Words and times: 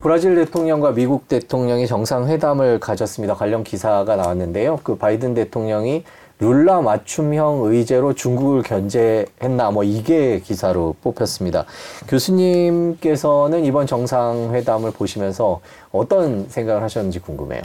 브라질 0.00 0.34
대통령과 0.34 0.92
미국 0.92 1.28
대통령이 1.28 1.86
정상회담을 1.86 2.80
가졌습니다. 2.80 3.34
관련 3.34 3.62
기사가 3.62 4.16
나왔는데요. 4.16 4.80
그 4.82 4.96
바이든 4.96 5.34
대통령이 5.34 6.04
룰라 6.38 6.80
맞춤형 6.80 7.64
의제로 7.64 8.14
중국을 8.14 8.62
견제했나 8.62 9.70
뭐 9.72 9.84
이게 9.84 10.40
기사로 10.40 10.96
뽑혔습니다. 11.02 11.66
교수님께서는 12.08 13.62
이번 13.66 13.86
정상회담을 13.86 14.90
보시면서 14.92 15.60
어떤 15.92 16.48
생각을 16.48 16.82
하셨는지 16.82 17.18
궁금해요. 17.18 17.62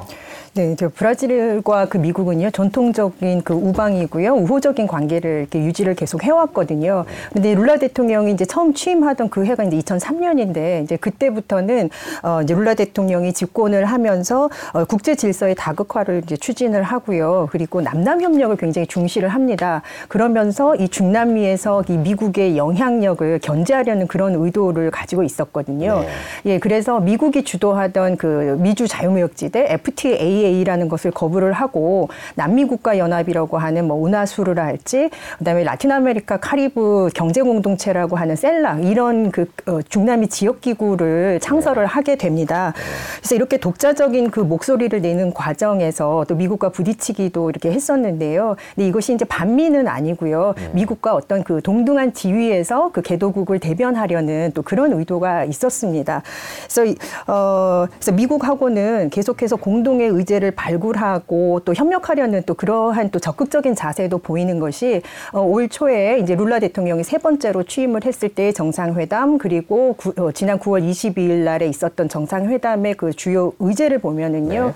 네, 0.56 0.74
저 0.78 0.88
브라질과 0.88 1.88
그 1.88 1.98
미국은요 1.98 2.50
전통적인 2.50 3.42
그 3.44 3.54
우방이고요 3.54 4.36
우호적인 4.36 4.88
관계를 4.88 5.42
이렇게 5.42 5.60
유지를 5.60 5.96
계속 5.96 6.24
해왔거든요. 6.24 7.04
근데 7.34 7.54
룰라 7.54 7.78
대통령이 7.78 8.32
이제 8.32 8.46
처음 8.46 8.74
취임하던 8.74 9.30
그 9.30 9.46
해가 9.46 9.66
이제 9.66 9.78
2003년인데 9.78 10.84
이제 10.86 10.96
그때부터는 10.96 11.90
어 12.24 12.42
이제 12.42 12.54
룰라 12.54 12.76
대통령이 12.76 13.34
집권을 13.34 13.84
하면서 13.84 14.50
어 14.74 14.86
국제 14.86 15.16
질서의 15.16 15.56
다극화를 15.56 16.22
이제 16.24 16.38
추진을 16.38 16.84
하고요. 16.84 17.50
그리고 17.52 17.82
남남 17.82 18.22
협력을 18.22 18.56
굉장히 18.56 18.88
중시를 18.88 19.30
합니다. 19.30 19.82
그러면서 20.08 20.74
이 20.78 20.88
중남미에서 20.88 21.84
이 21.90 21.98
미국의 21.98 22.58
영향력을 22.58 23.40
견제하려는 23.40 24.08
그런 24.08 24.36
의도를 24.36 24.90
가지고 24.90 25.24
있었거든요. 25.24 26.00
네. 26.00 26.08
예, 26.46 26.60
그래서 26.60 27.02
미국이 27.02 27.44
주도하던 27.44 28.15
그 28.18 28.58
미주 28.60 28.88
자유무역지대 28.88 29.68
FTA 29.70 30.26
FTA라는 30.36 30.90
것을 30.90 31.12
거부를 31.12 31.54
하고 31.54 32.10
남미 32.36 32.66
국가 32.66 32.98
연합이라고 32.98 33.58
하는 33.58 33.88
뭐 33.88 33.98
우나수르라 33.98 34.66
할지 34.66 35.10
그다음에 35.38 35.64
라틴 35.64 35.92
아메리카 35.92 36.38
카리브 36.38 37.10
경제 37.14 37.42
공동체라고 37.42 38.16
하는 38.16 38.36
셀락 38.36 38.80
이런 38.80 39.32
그 39.32 39.46
어, 39.68 39.82
중남미 39.82 40.28
지역 40.28 40.62
기구를 40.62 41.40
창설을 41.42 41.84
네. 41.84 41.88
하게 41.88 42.16
됩니다. 42.16 42.74
그래서 43.18 43.36
이렇게 43.36 43.58
독자적인 43.58 44.32
그 44.32 44.40
목소리를 44.40 45.00
내는 45.02 45.34
과정에서 45.34 46.26
또 46.28 46.36
미국과 46.36 46.70
부딪히기도 46.70 47.50
이렇게 47.50 47.72
했었는데요. 47.72 48.56
근데 48.76 48.88
이것이 48.88 49.14
이제 49.14 49.26
반미는 49.26 49.88
아니고요. 49.88 50.54
네. 50.58 50.70
미국과 50.74 51.16
어떤 51.16 51.44
그 51.44 51.62
동등한 51.62 52.14
지위에서 52.14 52.92
그 52.92 53.02
개도국을 53.02 53.60
대변하려는 53.60 54.52
또 54.54 54.62
그런 54.62 54.94
의도가 54.94 55.46
있었습니다. 55.46 56.22
그래서 56.68 56.96
어 57.28 57.88
그래서 58.06 58.16
미국하고는 58.16 59.10
계속해서 59.10 59.56
공동의 59.56 60.10
의제 60.10 60.36
문제를 60.36 60.52
발굴하고 60.52 61.62
또 61.66 61.74
협력하려는 61.74 62.44
또 62.46 62.54
그러한 62.54 63.12
또 63.12 63.20
적극적인 63.20 63.76
자세도 63.76 64.20
보이는 64.20 64.60
것이 64.60 65.02
어, 65.32 65.42
올 65.42 65.70
초에 65.70 66.20
이제 66.20 66.36
룰라 66.36 66.60
대통령이 66.60 67.04
세 67.04 67.18
번째로 67.18 67.64
취임을 67.64 68.04
했을 68.06 68.30
때 68.30 68.52
정상회담 68.52 69.38
그리고 69.38 69.94
구, 69.94 70.14
어, 70.18 70.32
지난 70.32 70.60
9월 70.60 70.88
22일 70.88 71.44
날에 71.44 71.68
있었던 71.68 72.10
정상회담의 72.10 72.96
그 72.96 73.14
주요 73.14 73.54
의제를 73.60 74.00
보면은요. 74.00 74.66
네. 74.68 74.74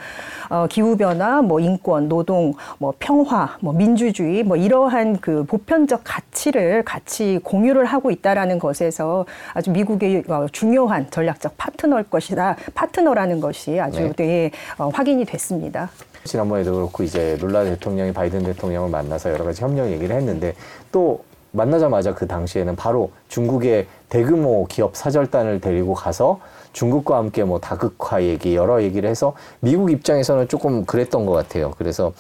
어, 0.50 0.66
기후 0.68 0.98
변화, 0.98 1.42
뭐 1.42 1.60
인권, 1.60 2.10
노동, 2.10 2.54
뭐 2.80 2.94
평화, 2.98 3.58
뭐 3.60 3.72
민주주의, 3.72 4.44
뭐 4.44 4.58
이러한 4.58 5.18
그 5.20 5.44
보편적 5.44 6.02
가치를 6.04 6.84
같이 6.84 7.40
공유를 7.44 7.86
하고 7.86 8.10
있다라는 8.10 8.58
것에서 8.58 9.26
아주 9.54 9.72
미국의 9.72 10.24
어, 10.28 10.48
중요한 10.52 11.08
전략적 11.12 11.56
파트너일 11.58 12.06
것이다. 12.10 12.56
파트너라 12.74 13.19
는 13.26 13.40
것이 13.40 13.80
아주 13.80 14.00
네. 14.00 14.14
되게 14.16 14.52
어, 14.78 14.90
확인이 14.90 15.26
됐습니다. 15.26 15.90
지난번에도 16.24 16.74
그렇고 16.74 17.04
이제 17.04 17.38
룰라 17.40 17.64
대통령이 17.66 18.14
바이든 18.14 18.44
대통령을 18.44 18.90
만나서 18.90 19.32
여러 19.32 19.44
가지 19.46 19.62
협력 19.62 19.92
얘기를 19.92 20.16
했는데 20.16 20.54
또 20.92 21.24
만나자마자 21.52 22.14
그 22.14 22.28
당시에는 22.28 22.76
바로 22.76 23.12
중국의 23.28 23.88
대규모 24.10 24.66
기업 24.68 24.96
사절단을 24.96 25.62
데리고 25.62 25.94
가서 25.94 26.40
중국과 26.74 27.18
함께 27.18 27.44
뭐 27.44 27.60
다극화 27.60 28.24
얘기 28.24 28.56
여러 28.56 28.82
얘기를 28.84 29.10
해서 29.10 29.34
미국 29.60 29.92
입장에서는 29.92 30.48
조금 30.48 30.86
그랬던 30.86 31.26
것 31.26 31.32
같아요. 31.34 31.72
그래서 31.78 32.14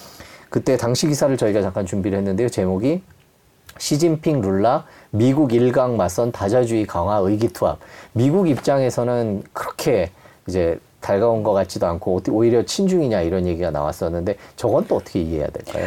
그때 0.49 0.77
당시 0.77 1.07
기사를 1.07 1.35
저희가 1.37 1.61
잠깐 1.61 1.85
준비를 1.85 2.17
했는데요. 2.17 2.49
제목이 2.49 3.03
시진핑 3.77 4.41
룰라 4.41 4.85
미국 5.11 5.53
일강 5.53 5.95
맞선 5.95 6.31
다자주의 6.31 6.85
강화 6.85 7.17
의기투합. 7.17 7.79
미국 8.13 8.49
입장에서는 8.49 9.43
그렇게 9.53 10.11
이제 10.47 10.79
달가운 11.01 11.43
것 11.43 11.53
같지도 11.53 11.87
않고 11.87 12.21
오히려 12.29 12.63
친중이냐 12.63 13.21
이런 13.21 13.45
얘기가 13.45 13.71
나왔었는데 13.71 14.35
저건 14.55 14.85
또 14.87 14.97
어떻게 14.97 15.21
이해해야 15.21 15.47
될까요? 15.47 15.85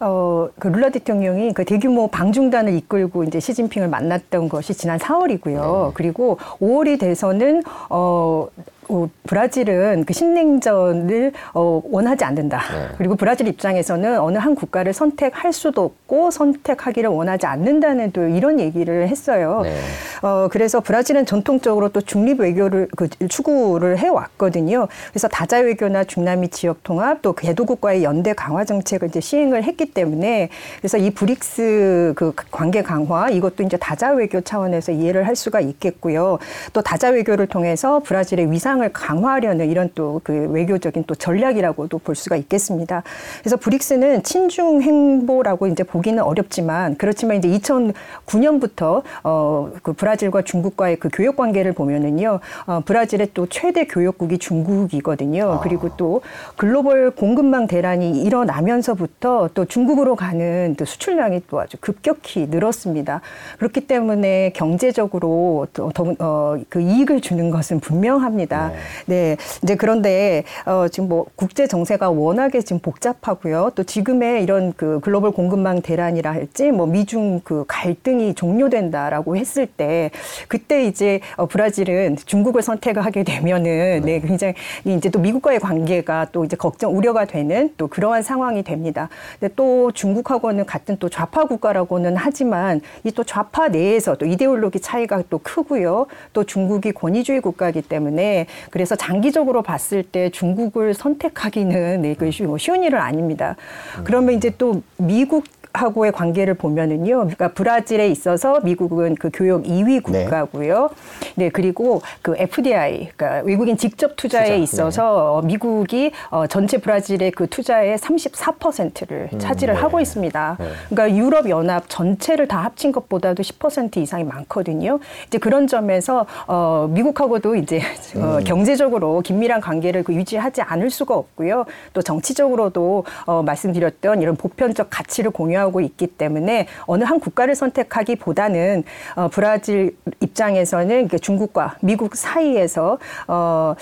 어, 0.00 0.48
그 0.58 0.68
룰라 0.68 0.90
대통령이 0.90 1.52
그 1.54 1.64
대규모 1.64 2.08
방중단을 2.08 2.74
이끌고 2.74 3.24
이제 3.24 3.40
시진핑을 3.40 3.88
만났던 3.88 4.48
것이 4.48 4.74
지난 4.74 4.98
4월이고요. 4.98 5.86
네. 5.86 5.90
그리고 5.94 6.38
5월이 6.60 6.98
돼서는 6.98 7.62
어, 7.88 8.48
어, 8.88 9.08
브라질은 9.24 10.04
그 10.04 10.12
신냉전을 10.12 11.32
어, 11.54 11.82
원하지 11.84 12.24
않는다. 12.24 12.58
네. 12.72 12.88
그리고 12.98 13.16
브라질 13.16 13.48
입장에서는 13.48 14.20
어느 14.20 14.38
한 14.38 14.54
국가를 14.54 14.92
선택할 14.92 15.52
수도 15.52 15.84
없고 15.84 16.30
선택하기를 16.30 17.08
원하지 17.10 17.46
않는다는 17.46 18.12
또 18.12 18.26
이런 18.26 18.60
얘기를 18.60 19.08
했어요. 19.08 19.60
네. 19.62 19.74
어, 20.22 20.48
그래서 20.50 20.80
브라질은 20.80 21.26
전통적으로 21.26 21.88
또 21.90 22.00
중립 22.00 22.40
외교를 22.40 22.88
그 22.96 23.08
추구를 23.28 23.98
해왔거든요. 23.98 24.88
그래서 25.10 25.28
다자 25.28 25.58
외교나 25.58 26.04
중남미 26.04 26.48
지역 26.48 26.82
통합 26.82 27.22
또 27.22 27.32
개도국과의 27.32 28.04
연대 28.04 28.32
강화 28.32 28.64
정책을 28.64 29.08
이제 29.08 29.20
시행을 29.20 29.64
했기 29.64 29.86
때문에 29.86 30.48
그래서 30.78 30.98
이 30.98 31.10
브릭스 31.10 32.12
그 32.16 32.32
관계 32.50 32.82
강화 32.82 33.30
이것도 33.30 33.62
이제 33.62 33.76
다자 33.76 34.12
외교 34.12 34.40
차원에서 34.40 34.92
이해를 34.92 35.26
할 35.26 35.36
수가 35.36 35.60
있겠고요. 35.60 36.38
또 36.72 36.82
다자 36.82 37.10
외교를 37.10 37.46
통해서 37.46 38.00
브라질의 38.00 38.50
위상 38.50 38.73
협상을 38.74 38.92
강화하려는 38.92 39.70
이런 39.70 39.90
또 39.94 40.14
그 40.24 40.32
외교적인 40.50 41.04
또 41.06 41.14
전략이라고도 41.14 41.98
볼 41.98 42.14
수가 42.14 42.36
있겠습니다. 42.36 43.02
그래서 43.40 43.56
브릭스는 43.56 44.22
친중 44.22 44.80
행보라고 44.80 45.66
이제 45.66 45.82
보기는 45.82 46.22
어렵지만 46.22 46.96
그렇지만 46.96 47.36
이제 47.36 47.48
2009년부터 47.48 49.02
어 49.22 49.54
그 49.82 49.92
브라질과 49.92 50.42
중국과의 50.42 50.96
그 50.96 51.08
교역 51.12 51.36
관계를 51.36 51.72
보면은요. 51.72 52.40
어 52.66 52.80
브라질의 52.84 53.30
또 53.34 53.46
최대 53.46 53.86
교역국이 53.86 54.38
중국이거든요. 54.38 55.52
아. 55.52 55.60
그리고 55.60 55.90
또 55.96 56.22
글로벌 56.56 57.10
공급망 57.10 57.66
대란이 57.66 58.22
일어나면서부터 58.22 59.50
또 59.54 59.64
중국으로 59.64 60.16
가는 60.16 60.74
또 60.78 60.84
수출량이 60.84 61.42
또 61.48 61.60
아주 61.60 61.76
급격히 61.80 62.46
늘었습니다. 62.46 63.20
그렇기 63.58 63.86
때문에 63.86 64.52
경제적으로 64.54 65.66
또그 65.72 66.14
어, 66.18 66.56
이익을 66.76 67.20
주는 67.20 67.50
것은 67.50 67.80
분명합니다. 67.80 68.63
네. 68.68 68.76
네. 69.06 69.36
이제 69.62 69.74
그런데 69.74 70.44
어, 70.66 70.86
지금 70.88 71.08
뭐 71.08 71.26
국제 71.34 71.66
정세가 71.66 72.10
워낙에 72.10 72.60
지금 72.60 72.80
복잡하고요. 72.80 73.72
또 73.74 73.82
지금의 73.82 74.42
이런 74.42 74.74
그 74.76 75.00
글로벌 75.00 75.30
공급망 75.32 75.80
대란이라 75.80 76.32
할지 76.32 76.70
뭐 76.70 76.86
미중 76.86 77.40
그 77.44 77.64
갈등이 77.66 78.34
종료된다라고 78.34 79.36
했을 79.36 79.66
때 79.66 80.10
그때 80.48 80.84
이제 80.84 81.20
어, 81.36 81.46
브라질은 81.46 82.16
중국을 82.24 82.62
선택하게 82.62 83.24
되면은 83.24 83.64
네, 83.64 84.00
네 84.00 84.20
굉장히 84.20 84.54
이제 84.84 85.08
또 85.08 85.18
미국과의 85.18 85.60
관계가 85.60 86.28
또 86.32 86.44
이제 86.44 86.56
걱정 86.56 86.96
우려가 86.96 87.24
되는 87.24 87.72
또 87.78 87.86
그러한 87.86 88.22
상황이 88.22 88.62
됩니다. 88.62 89.08
근데 89.40 89.54
또 89.56 89.92
중국하고는 89.92 90.66
같은 90.66 90.96
또 90.98 91.08
좌파 91.08 91.46
국가라고는 91.46 92.16
하지만 92.16 92.82
이 93.02 93.14
또 93.14 93.24
좌파 93.24 93.68
내에서 93.68 94.16
또 94.16 94.26
이데올로기 94.26 94.80
차이가 94.80 95.22
또 95.30 95.38
크고요. 95.38 96.06
또 96.32 96.44
중국이 96.44 96.92
권위주의 96.92 97.40
국가이기 97.40 97.82
때문에 97.82 98.46
그래서 98.70 98.96
장기적으로 98.96 99.62
봤을 99.62 100.02
때 100.02 100.30
중국을 100.30 100.94
선택하기는 100.94 102.02
네, 102.02 102.14
그 102.14 102.30
쉬운 102.30 102.82
일은 102.82 102.98
아닙니다. 102.98 103.56
그러면 104.04 104.34
이제 104.34 104.50
또 104.56 104.82
미국 104.96 105.44
하고의 105.74 106.12
관계를 106.12 106.54
보면은요. 106.54 107.16
그러니까 107.16 107.48
브라질에 107.48 108.08
있어서 108.08 108.60
미국은 108.60 109.16
그 109.16 109.30
교역 109.32 109.64
2위 109.64 110.02
국가고요. 110.02 110.90
네, 111.34 111.44
네 111.44 111.48
그리고 111.50 112.00
그 112.22 112.34
FDI, 112.38 113.10
그러니까 113.16 113.44
외국인 113.44 113.76
직접 113.76 114.16
투자에 114.16 114.44
투자. 114.44 114.54
있어서 114.54 115.40
네. 115.42 115.48
미국이 115.48 116.12
어, 116.30 116.46
전체 116.46 116.78
브라질의 116.78 117.32
그 117.32 117.48
투자의 117.48 117.98
34%를 117.98 119.30
음, 119.32 119.38
차지를 119.38 119.74
네. 119.74 119.80
하고 119.80 120.00
있습니다. 120.00 120.56
네. 120.60 120.68
그러니까 120.88 121.18
유럽 121.18 121.50
연합 121.50 121.84
전체를 121.88 122.46
다 122.46 122.58
합친 122.58 122.92
것보다도 122.92 123.42
10% 123.42 123.96
이상이 123.96 124.22
많거든요. 124.22 125.00
이제 125.26 125.38
그런 125.38 125.66
점에서 125.66 126.24
어, 126.46 126.88
미국하고도 126.90 127.56
이제 127.56 127.80
어, 128.16 128.38
음. 128.38 128.44
경제적으로 128.44 129.20
긴밀한 129.22 129.60
관계를 129.60 130.04
그 130.04 130.14
유지하지 130.14 130.62
않을 130.62 130.90
수가 130.90 131.16
없고요. 131.16 131.64
또 131.92 132.00
정치적으로도 132.00 133.04
어, 133.26 133.42
말씀드렸던 133.42 134.22
이런 134.22 134.36
보편적 134.36 134.86
가치를 134.88 135.32
공유하고 135.32 135.63
나오고 135.64 135.80
있기 135.80 136.06
때문에 136.06 136.66
어느 136.86 137.04
한 137.04 137.20
국가를 137.20 137.54
선택하기보다는 137.54 138.84
어, 139.16 139.28
브라질 139.28 139.96
입장에서는 140.20 141.08
중국과 141.20 141.76
미국 141.80 142.16
사이에서 142.16 142.98
어, 143.28 143.74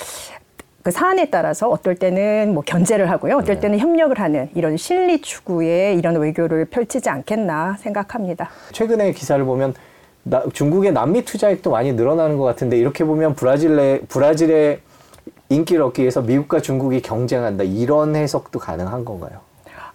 그 0.82 0.90
사안에 0.90 1.30
따라서 1.30 1.68
어떨 1.68 1.94
때는 1.94 2.54
뭐 2.54 2.62
견제를 2.66 3.08
하고요, 3.10 3.36
어떨 3.36 3.56
네. 3.56 3.60
때는 3.60 3.78
협력을 3.78 4.18
하는 4.18 4.48
이런 4.54 4.76
실리 4.76 5.20
추구의 5.20 5.96
이런 5.96 6.16
외교를 6.16 6.64
펼치지 6.64 7.08
않겠나 7.08 7.76
생각합니다. 7.78 8.50
최근에 8.72 9.12
기사를 9.12 9.44
보면 9.44 9.74
나, 10.24 10.42
중국의 10.52 10.92
남미 10.92 11.24
투자액도 11.24 11.70
많이 11.70 11.92
늘어나는 11.92 12.36
것 12.36 12.44
같은데 12.44 12.78
이렇게 12.78 13.04
보면 13.04 13.34
브라질의 13.34 14.02
브라질의 14.08 14.80
인기를 15.50 15.82
얻기 15.82 16.02
위해서 16.02 16.20
미국과 16.20 16.60
중국이 16.60 17.00
경쟁한다 17.00 17.62
이런 17.64 18.16
해석도 18.16 18.58
가능한 18.58 19.04
건가요? 19.04 19.51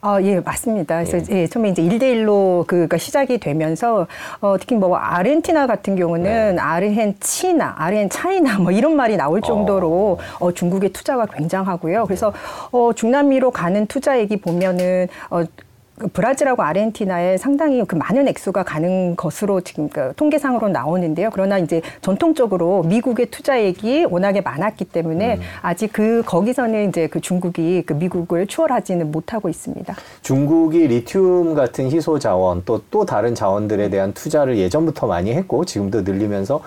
아, 0.08 0.22
예, 0.22 0.40
맞습니다. 0.40 1.04
그래서 1.04 1.34
예, 1.34 1.48
처음에 1.48 1.70
이제 1.70 1.82
일대일로 1.82 2.64
그가 2.66 2.98
시작이 2.98 3.40
되면서 3.40 4.08
어, 4.40 4.56
특히 4.58 4.78
뭐 4.78 4.96
아르헨티나 4.96 5.68
같은 5.68 5.98
경우는 5.98 6.56
네. 6.56 6.62
아르헨치나, 6.62 7.76
아르헨차이나 7.78 8.60
뭐 8.60 8.72
이런 8.72 8.96
말이 8.96 9.18
나올 9.18 9.42
정도로 9.42 10.18
어, 10.40 10.52
중국의 10.54 10.94
투자가 10.94 11.26
굉장하고요. 11.26 12.06
그래서 12.06 12.32
어, 12.72 12.92
중남미로 12.96 13.52
가는 13.52 13.86
투자액이 13.86 14.38
보면은 14.38 15.10
어, 15.30 15.44
그 15.44 15.67
브라질하고 16.14 16.64
아르헨티나에 16.64 17.38
상당히 17.38 17.84
그 17.86 17.96
많은 17.96 18.28
액수가 18.28 18.64
가는 18.64 19.16
것으로 19.16 19.62
지금 19.62 19.90
그 19.90 20.14
통계상으로 20.16 20.70
나오는데요. 20.70 21.30
그러나 21.32 21.58
이제 21.58 21.82
전통적으로 22.02 22.84
미국의 22.84 23.28
투자액이 23.28 24.06
워낙에 24.10 24.42
많았기 24.42 24.86
때문에 24.86 25.40
아직 25.62 25.92
그 25.94 26.24
거기서는 26.26 26.90
이제 26.90 27.08
그 27.08 27.22
중국이 27.22 27.84
그 27.86 27.94
미국을 27.94 28.48
추월하지는 28.48 29.12
못하고 29.12 29.50
있습니다. 29.50 29.96
중국이 30.22 30.88
리튬 30.88 31.54
같은 31.54 31.92
희소 31.92 32.18
자원 32.18 32.64
또 32.66 32.78
또 32.90 33.06
다른 33.06 33.36
자원들에 33.36 33.90
대한 33.90 34.14
투자를 34.14 34.58
예전부터 34.58 35.08
많이 35.08 35.34
했고 35.34 35.66
지금도 35.66 36.02
늘리면서 36.02 36.62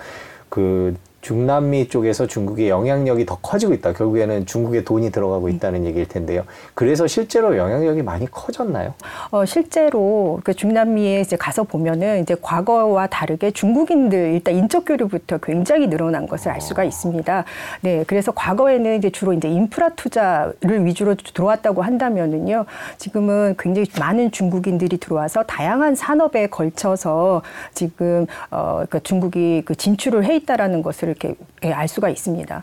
그 0.48 0.94
중남미 1.20 1.88
쪽에서 1.88 2.26
중국의 2.26 2.70
영향력이 2.70 3.26
더 3.26 3.36
커지고 3.36 3.74
있다. 3.74 3.92
결국에는 3.92 4.46
중국의 4.46 4.84
돈이 4.84 5.10
들어가고 5.10 5.48
있다는 5.48 5.84
얘기일 5.84 6.08
텐데요. 6.08 6.44
그래서 6.74 7.06
실제로 7.06 7.56
영향력이 7.56 8.02
많이 8.02 8.30
커졌나요? 8.30 8.94
어, 9.30 9.44
실제로 9.44 10.40
그 10.44 10.54
중남미에 10.54 11.20
이제 11.20 11.36
가서 11.36 11.64
보면은 11.64 12.22
이제 12.22 12.34
과거와 12.40 13.08
다르게 13.08 13.50
중국인들 13.50 14.32
일단 14.34 14.54
인적 14.54 14.84
교류부터 14.86 15.38
굉장히 15.38 15.88
늘어난 15.88 16.26
것을 16.26 16.50
알 16.50 16.60
수가 16.60 16.84
있습니다. 16.84 17.44
네, 17.82 18.04
그래서 18.06 18.32
과거에는 18.32 18.96
이제 18.96 19.10
주로 19.10 19.32
이제 19.32 19.48
인프라 19.48 19.90
투자를 19.90 20.84
위주로 20.86 21.14
들어왔다고 21.14 21.82
한다면은요, 21.82 22.64
지금은 22.96 23.56
굉장히 23.58 23.86
많은 23.98 24.30
중국인들이 24.30 24.96
들어와서 24.96 25.42
다양한 25.42 25.94
산업에 25.94 26.46
걸쳐서 26.46 27.42
지금 27.74 28.26
어, 28.50 28.84
그 28.88 29.02
중국이 29.02 29.62
그 29.64 29.74
진출을 29.74 30.24
해 30.24 30.34
있다라는 30.36 30.82
것을 30.82 31.09
이렇게 31.10 31.34
예, 31.64 31.72
알 31.72 31.88
수가 31.88 32.08
있습니다. 32.08 32.62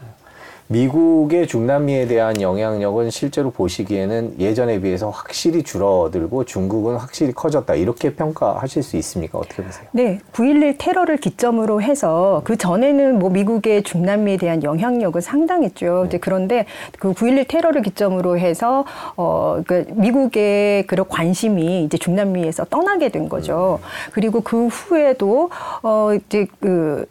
미국의 0.69 1.47
중남미에 1.47 2.07
대한 2.07 2.41
영향력은 2.41 3.09
실제로 3.09 3.51
보시기에는 3.51 4.35
예전에 4.39 4.81
비해서 4.81 5.09
확실히 5.09 5.63
줄어들고 5.63 6.43
중국은 6.43 6.97
확실히 6.97 7.31
커졌다. 7.31 7.73
이렇게 7.75 8.13
평가하실 8.13 8.83
수 8.83 8.97
있습니까? 8.97 9.37
어떻게 9.37 9.63
보세요? 9.63 9.87
네, 9.91 10.19
9.11 10.33 10.75
테러를 10.77 11.17
기점으로 11.17 11.81
해서 11.81 12.41
그 12.43 12.57
전에는 12.57 13.17
뭐 13.17 13.29
미국의 13.29 13.83
중남미에 13.83 14.37
대한 14.37 14.61
영향력은 14.61 15.21
상당했죠. 15.21 16.05
이제 16.07 16.17
그런데 16.17 16.65
그 16.99 17.13
9.11 17.13 17.47
테러를 17.47 17.81
기점으로 17.81 18.37
해서 18.37 18.83
어, 19.15 19.61
그 19.65 19.85
미국의 19.91 20.85
그런 20.87 21.07
관심이 21.07 21.85
이제 21.85 21.97
중남미에서 21.97 22.65
떠나게 22.65 23.09
된 23.09 23.29
거죠. 23.29 23.79
그리고 24.11 24.41
그 24.41 24.67
후에도 24.67 25.49
어, 25.81 26.09
이제 26.13 26.45
그 26.59 27.05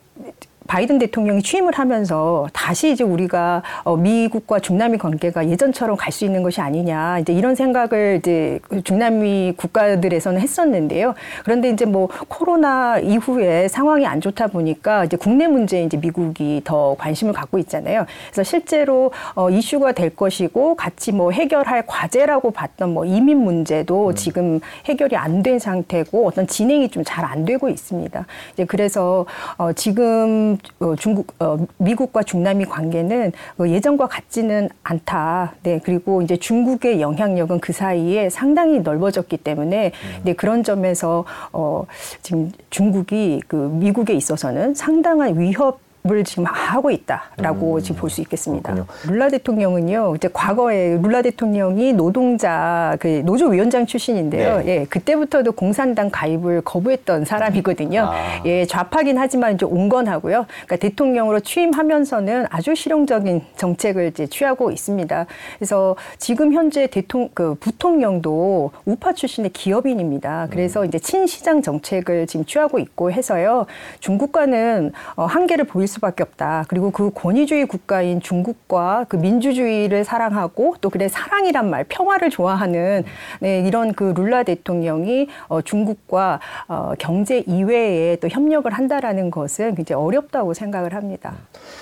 바이든 0.66 0.98
대통령이 0.98 1.42
취임을 1.42 1.74
하면서 1.74 2.46
다시 2.52 2.90
이제 2.92 3.04
우리가 3.04 3.62
어, 3.84 3.96
미국과 3.96 4.60
중남미 4.60 4.98
관계가 4.98 5.48
예전처럼 5.48 5.96
갈 5.96 6.12
수 6.16 6.24
있는 6.24 6.42
것이 6.42 6.60
아니냐 6.62 7.18
이제 7.18 7.32
이런 7.34 7.54
생각을 7.54 8.16
이제 8.20 8.58
그 8.62 8.82
중남미 8.82 9.54
국가들에서는 9.58 10.40
했었는데요. 10.40 11.14
그런데 11.44 11.68
이제 11.68 11.84
뭐 11.84 12.08
코로나 12.28 12.98
이후에 12.98 13.68
상황이 13.68 14.06
안 14.06 14.20
좋다 14.22 14.46
보니까 14.46 15.04
이제 15.04 15.16
국내 15.18 15.46
문제에 15.46 15.82
이제 15.84 15.96
미국이 15.98 16.62
더 16.64 16.94
관심을 16.98 17.34
갖고 17.34 17.58
있잖아요. 17.58 18.06
그래서 18.32 18.42
실제로 18.44 19.10
어, 19.34 19.50
이슈가 19.50 19.92
될 19.92 20.16
것이고 20.16 20.74
같이 20.76 21.12
뭐 21.12 21.30
해결할 21.32 21.84
과제라고 21.86 22.50
봤던 22.52 22.94
뭐 22.94 23.04
이민 23.04 23.38
문제도 23.44 24.14
지금 24.14 24.60
해결이 24.86 25.16
안 25.16 25.42
된 25.42 25.58
상태고 25.58 26.26
어떤 26.26 26.46
진행이 26.46 26.88
좀 26.88 27.04
잘 27.04 27.24
안 27.26 27.44
되고 27.44 27.68
있습니다. 27.68 28.24
이제 28.54 28.64
그래서 28.64 29.26
어, 29.58 29.72
지금 29.74 30.55
어, 30.80 30.94
중국 30.96 31.34
어, 31.38 31.58
미국과 31.78 32.22
중남미 32.22 32.66
관계는 32.66 33.32
어, 33.58 33.66
예전과 33.66 34.08
같지는 34.08 34.68
않다. 34.82 35.54
네 35.62 35.80
그리고 35.82 36.22
이제 36.22 36.36
중국의 36.36 37.00
영향력은 37.00 37.60
그 37.60 37.72
사이에 37.72 38.30
상당히 38.30 38.80
넓어졌기 38.80 39.38
때문에 39.38 39.92
네 40.22 40.32
그런 40.34 40.62
점에서 40.62 41.24
어, 41.52 41.84
지금 42.22 42.52
중국이 42.70 43.42
그 43.48 43.56
미국에 43.56 44.14
있어서는 44.14 44.74
상당한 44.74 45.38
위협 45.38 45.85
을 46.10 46.24
지금 46.24 46.44
하고 46.44 46.90
있다라고 46.90 47.80
지금 47.80 48.00
볼 48.00 48.10
수 48.10 48.20
있겠습니다. 48.20 48.72
그렇군요. 48.72 49.12
룰라 49.12 49.28
대통령은요, 49.30 50.14
이제 50.16 50.28
과거에 50.32 50.98
룰라 51.02 51.22
대통령이 51.22 51.92
노동자 51.92 52.96
그 53.00 53.22
노조 53.24 53.48
위원장 53.48 53.86
출신인데요. 53.86 54.58
네. 54.58 54.66
예, 54.66 54.84
그때부터도 54.84 55.52
공산당 55.52 56.08
가입을 56.10 56.62
거부했던 56.62 57.24
사람이거든요. 57.24 58.00
아. 58.02 58.42
예, 58.44 58.64
좌파긴 58.66 59.18
하지만 59.18 59.54
이제 59.54 59.66
온건하고요. 59.66 60.46
그러니까 60.48 60.76
대통령으로 60.76 61.40
취임하면서는 61.40 62.46
아주 62.50 62.74
실용적인 62.74 63.42
정책을 63.56 64.08
이제 64.08 64.26
취하고 64.26 64.70
있습니다. 64.70 65.26
그래서 65.58 65.96
지금 66.18 66.52
현재 66.52 66.86
대통령 66.86 67.30
그 67.34 67.54
부통령도 67.60 68.70
우파 68.84 69.12
출신의 69.12 69.50
기업인입니다. 69.50 70.48
그래서 70.50 70.84
이제 70.84 70.98
친시장 70.98 71.62
정책을 71.62 72.26
지금 72.26 72.44
취하고 72.44 72.78
있고 72.78 73.10
해서요. 73.10 73.66
중국과는 74.00 74.92
어, 75.16 75.24
한계를 75.24 75.64
보일 75.64 75.88
수 75.88 75.95
밖에 76.00 76.22
없다. 76.22 76.64
그리고 76.68 76.90
그 76.90 77.10
권위주의 77.14 77.66
국가인 77.66 78.20
중국과 78.20 79.06
그 79.08 79.16
민주주의를 79.16 80.04
사랑하고 80.04 80.76
또 80.80 80.90
그래 80.90 81.08
사랑이란 81.08 81.70
말, 81.70 81.84
평화를 81.84 82.30
좋아하는 82.30 83.04
네, 83.40 83.60
이런 83.60 83.92
그 83.92 84.14
룰라 84.16 84.42
대통령이 84.42 85.28
어, 85.48 85.62
중국과 85.62 86.40
어, 86.68 86.92
경제 86.98 87.42
이외에 87.46 88.16
또 88.16 88.28
협력을 88.28 88.70
한다라는 88.70 89.30
것은 89.30 89.74
굉장히 89.74 90.02
어렵다고 90.02 90.54
생각을 90.54 90.94
합니다. 90.94 91.34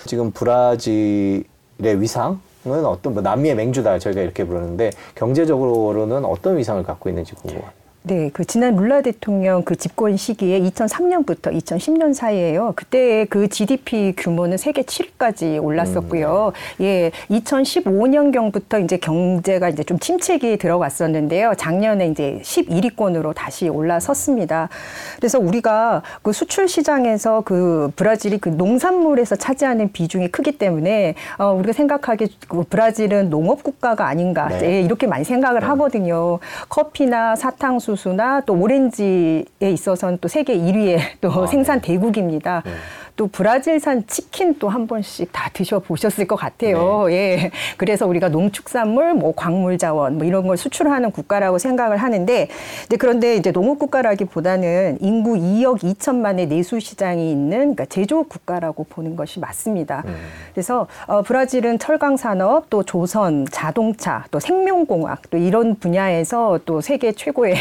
지금 0.06 0.30
브라질의 0.30 1.44
위상 2.00 2.40
은 2.66 2.86
어떤 2.86 3.12
뭐 3.12 3.22
남미의 3.22 3.56
맹주다 3.56 3.98
저희가 3.98 4.22
이렇게 4.22 4.44
부르는데 4.44 4.90
경제적으로는 5.16 6.24
어떤 6.24 6.56
위상을 6.56 6.82
갖고 6.82 7.10
있는지 7.10 7.34
궁금합니다. 7.34 7.83
네, 8.06 8.28
그 8.34 8.44
지난 8.44 8.76
룰라 8.76 9.00
대통령 9.00 9.62
그 9.62 9.76
집권 9.76 10.18
시기에 10.18 10.60
2003년부터 10.60 11.58
2010년 11.58 12.12
사이에요. 12.12 12.74
그때 12.76 13.24
그 13.30 13.48
GDP 13.48 14.12
규모는 14.14 14.58
세계 14.58 14.82
7위까지 14.82 15.62
올랐었고요. 15.64 16.52
예, 16.82 17.10
2015년경부터 17.30 18.84
이제 18.84 18.98
경제가 18.98 19.70
이제 19.70 19.82
좀 19.84 19.98
침체기에 19.98 20.58
들어갔었는데요. 20.58 21.54
작년에 21.56 22.08
이제 22.08 22.40
11위권으로 22.42 23.34
다시 23.34 23.70
올라섰습니다. 23.70 24.68
그래서 25.16 25.38
우리가 25.38 26.02
그 26.20 26.34
수출 26.34 26.68
시장에서 26.68 27.40
그 27.40 27.90
브라질이 27.96 28.36
그 28.36 28.50
농산물에서 28.50 29.36
차지하는 29.36 29.92
비중이 29.92 30.28
크기 30.28 30.58
때문에 30.58 31.14
어, 31.38 31.54
우리가 31.54 31.72
생각하기에 31.72 32.28
그 32.48 32.64
브라질은 32.64 33.30
농업 33.30 33.62
국가가 33.62 34.08
아닌가 34.08 34.48
네. 34.48 34.74
예, 34.74 34.80
이렇게 34.82 35.06
많이 35.06 35.24
생각을 35.24 35.66
하거든요. 35.70 36.38
커피나 36.68 37.34
사탕수 37.36 37.93
수나 37.96 38.40
또 38.40 38.54
오렌지에 38.54 39.44
있어서는 39.60 40.18
또 40.20 40.28
세계 40.28 40.56
1위의 40.56 40.98
또 41.20 41.30
아, 41.30 41.46
생산 41.46 41.80
대국입니다. 41.80 42.62
네. 43.14 43.16
또 43.16 43.28
브라질산 43.28 44.06
치킨 44.06 44.58
또 44.58 44.74
한 44.74 44.88
번씩 44.88 45.30
다 45.32 45.48
드셔보셨을 45.52 46.26
것 46.26 46.34
같아요. 46.34 47.06
예. 47.10 47.52
그래서 47.76 48.06
우리가 48.06 48.28
농축산물, 48.28 49.14
뭐 49.14 49.32
광물 49.36 49.78
자원, 49.78 50.18
뭐 50.18 50.26
이런 50.26 50.46
걸 50.48 50.56
수출하는 50.56 51.12
국가라고 51.12 51.58
생각을 51.58 51.98
하는데, 51.98 52.48
그런데 52.98 53.36
이제 53.36 53.52
농업 53.52 53.78
국가라기보다는 53.78 54.98
인구 55.00 55.34
2억 55.34 55.78
2천만의 55.78 56.48
내수 56.48 56.80
시장이 56.80 57.30
있는 57.30 57.58
그러니까 57.58 57.84
제조업 57.84 58.28
국가라고 58.28 58.84
보는 58.88 59.14
것이 59.14 59.38
맞습니다. 59.38 60.02
그래서 60.52 60.88
어, 61.06 61.22
브라질은 61.22 61.78
철강 61.78 62.16
산업, 62.16 62.68
또 62.68 62.82
조선, 62.82 63.46
자동차, 63.50 64.24
또 64.32 64.40
생명공학, 64.40 65.30
또 65.30 65.36
이런 65.36 65.76
분야에서 65.76 66.58
또 66.64 66.80
세계 66.80 67.12
최고의 67.12 67.54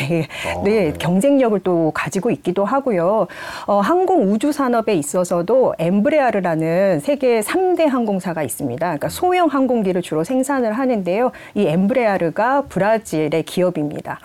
어, 0.56 0.64
네, 0.64 0.92
네. 0.92 0.94
경쟁력을 0.98 1.60
또 1.60 1.92
가지고 1.94 2.32
있기도 2.32 2.66
하고요. 2.66 3.28
어, 3.68 3.80
항공 3.80 4.32
우주 4.32 4.52
산업에 4.52 4.96
있어서 4.96 5.43
도 5.46 5.74
엠브레아르라는 5.78 7.00
세계 7.00 7.42
3대 7.42 7.88
항공사가 7.88 8.44
있습니다. 8.44 8.86
그러니까 8.86 9.10
소형 9.10 9.48
항공기를 9.48 10.02
주로 10.02 10.24
생산을 10.24 10.74
하는데요. 10.74 11.32
이 11.56 11.66
엠브레아르가 11.66 12.64
브라질의 12.64 13.44
기업입니다. 13.44 14.20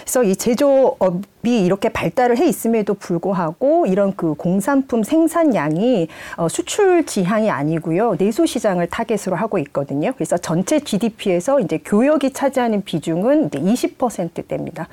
그래서 0.00 0.22
이 0.22 0.36
제조업 0.36 1.22
이 1.46 1.64
이렇게 1.64 1.88
발달을 1.88 2.38
해 2.38 2.46
있음에도 2.46 2.94
불구하고 2.94 3.86
이런 3.86 4.14
그 4.14 4.34
공산품 4.34 5.02
생산량이 5.02 6.08
어, 6.36 6.48
수출 6.48 7.06
지향이 7.06 7.50
아니고요. 7.50 8.16
내수 8.18 8.46
시장을 8.46 8.88
타겟으로 8.88 9.36
하고 9.36 9.58
있거든요. 9.58 10.12
그래서 10.14 10.36
전체 10.36 10.80
GDP에서 10.80 11.60
이제 11.60 11.78
교역이 11.84 12.32
차지하는 12.32 12.84
비중은 12.84 13.46
이제 13.46 13.58
20%대입니다. 13.58 14.88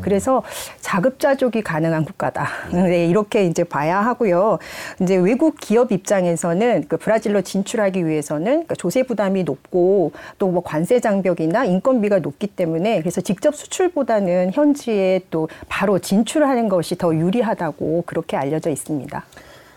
그래서 0.00 0.42
자급자족이 0.80 1.62
가능한 1.62 2.04
국가다. 2.04 2.48
네, 2.72 3.06
이렇게 3.06 3.44
이제 3.44 3.64
봐야 3.64 4.00
하고요. 4.00 4.58
이제 5.00 5.16
외국 5.16 5.56
기업 5.60 5.92
입장에서는 5.92 6.84
그 6.88 6.96
브라질로 6.96 7.42
진출하기 7.42 8.06
위해서는 8.06 8.66
그 8.66 8.74
조세 8.76 9.02
부담이 9.02 9.44
높고 9.44 10.12
또 10.38 10.48
뭐 10.48 10.62
관세 10.62 11.00
장벽이나 11.00 11.64
인건비가 11.64 12.18
높기 12.20 12.46
때문에 12.46 13.00
그래서 13.00 13.20
직접 13.20 13.54
수출보다는 13.54 14.52
현지에 14.52 15.20
또 15.30 15.48
바로 15.68 15.97
진출하는 15.98 16.68
것이 16.68 16.96
더 16.96 17.14
유리하다고 17.14 18.04
그렇게 18.06 18.36
알려져 18.36 18.70
있습니다. 18.70 19.24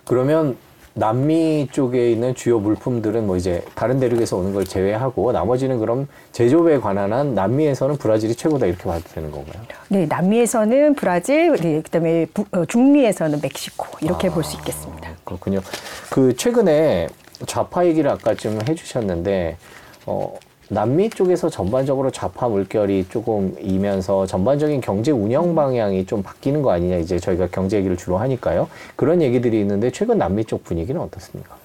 그러면 0.06 0.58
남미 0.94 1.70
쪽에 1.72 2.12
있는 2.12 2.36
주요 2.36 2.60
물품들은 2.60 3.26
뭐 3.26 3.38
이제 3.38 3.64
다른 3.76 4.00
대륙에서 4.00 4.36
오는 4.38 4.54
걸 4.54 4.66
제외하고 4.66 5.32
나머지는 5.32 5.80
그럼 5.80 6.08
제조업에 6.34 6.80
관한 6.80 7.14
한 7.14 7.34
남미에서는 7.34 7.98
브라질이 7.98 8.36
최고다 8.36 8.66
이렇게 8.66 8.84
봐도 8.84 9.02
되는 9.14 9.32
건가요? 9.32 9.62
네, 9.88 10.06
남미에서는 10.06 10.96
브라질, 10.96 11.56
네, 11.56 11.82
그다음에 11.82 12.26
부, 12.34 12.46
어, 12.52 12.66
중미에서는 12.66 13.40
멕시코 13.42 13.88
이렇게 14.02 14.30
볼수 14.30 14.58
있겠습니다. 14.58 15.12
그렇군요. 15.24 15.62
그 16.10 16.36
최근에 16.36 17.08
좌파 17.48 17.86
얘기를 17.86 18.12
아까 18.12 18.36
좀 18.36 18.60
해주셨는데 18.68 19.58
어, 20.06 20.34
남미 20.72 21.10
쪽에서 21.10 21.50
전반적으로 21.50 22.12
좌파 22.12 22.48
물결이 22.48 23.08
조금 23.10 23.54
이면서 23.60 24.26
전반적인 24.26 24.80
경제 24.80 25.12
운영 25.12 25.54
방향이 25.54 26.06
좀 26.06 26.24
바뀌는 26.24 26.62
거 26.62 26.72
아니냐 26.72 26.96
이제 26.96 27.20
저희가 27.20 27.50
경제 27.52 27.76
얘기를 27.76 27.98
주로 27.98 28.18
하니까요. 28.18 28.70
그런 28.96 29.22
얘기들이 29.22 29.60
있는데 29.60 29.92
최근 29.92 30.18
남미 30.18 30.46
쪽 30.46 30.64
분위기는 30.64 31.00
어떻습니까? 31.02 31.56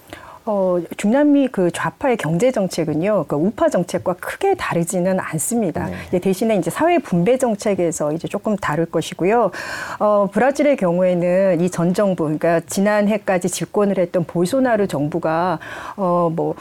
어, 0.44 0.78
중남미 0.96 1.48
그 1.48 1.70
좌파의 1.72 2.16
경제 2.16 2.50
정책은요, 2.50 3.26
그 3.28 3.36
우파 3.36 3.68
정책과 3.68 4.14
크게 4.14 4.54
다르지는 4.54 5.18
않습니다. 5.20 5.86
네. 5.86 5.94
예, 6.14 6.18
대신에 6.18 6.56
이제 6.56 6.70
사회 6.70 6.98
분배 6.98 7.36
정책에서 7.38 8.12
이제 8.12 8.26
조금 8.28 8.56
다를 8.56 8.86
것이고요. 8.86 9.50
어, 10.00 10.28
브라질의 10.32 10.76
경우에는 10.76 11.60
이 11.60 11.68
전 11.70 11.94
정부, 11.94 12.24
그러니까 12.24 12.60
지난해까지 12.60 13.48
집권을 13.50 13.98
했던 13.98 14.24
볼소나루 14.24 14.86
정부가 14.88 15.58
어, 15.96 16.30
뭐 16.34 16.54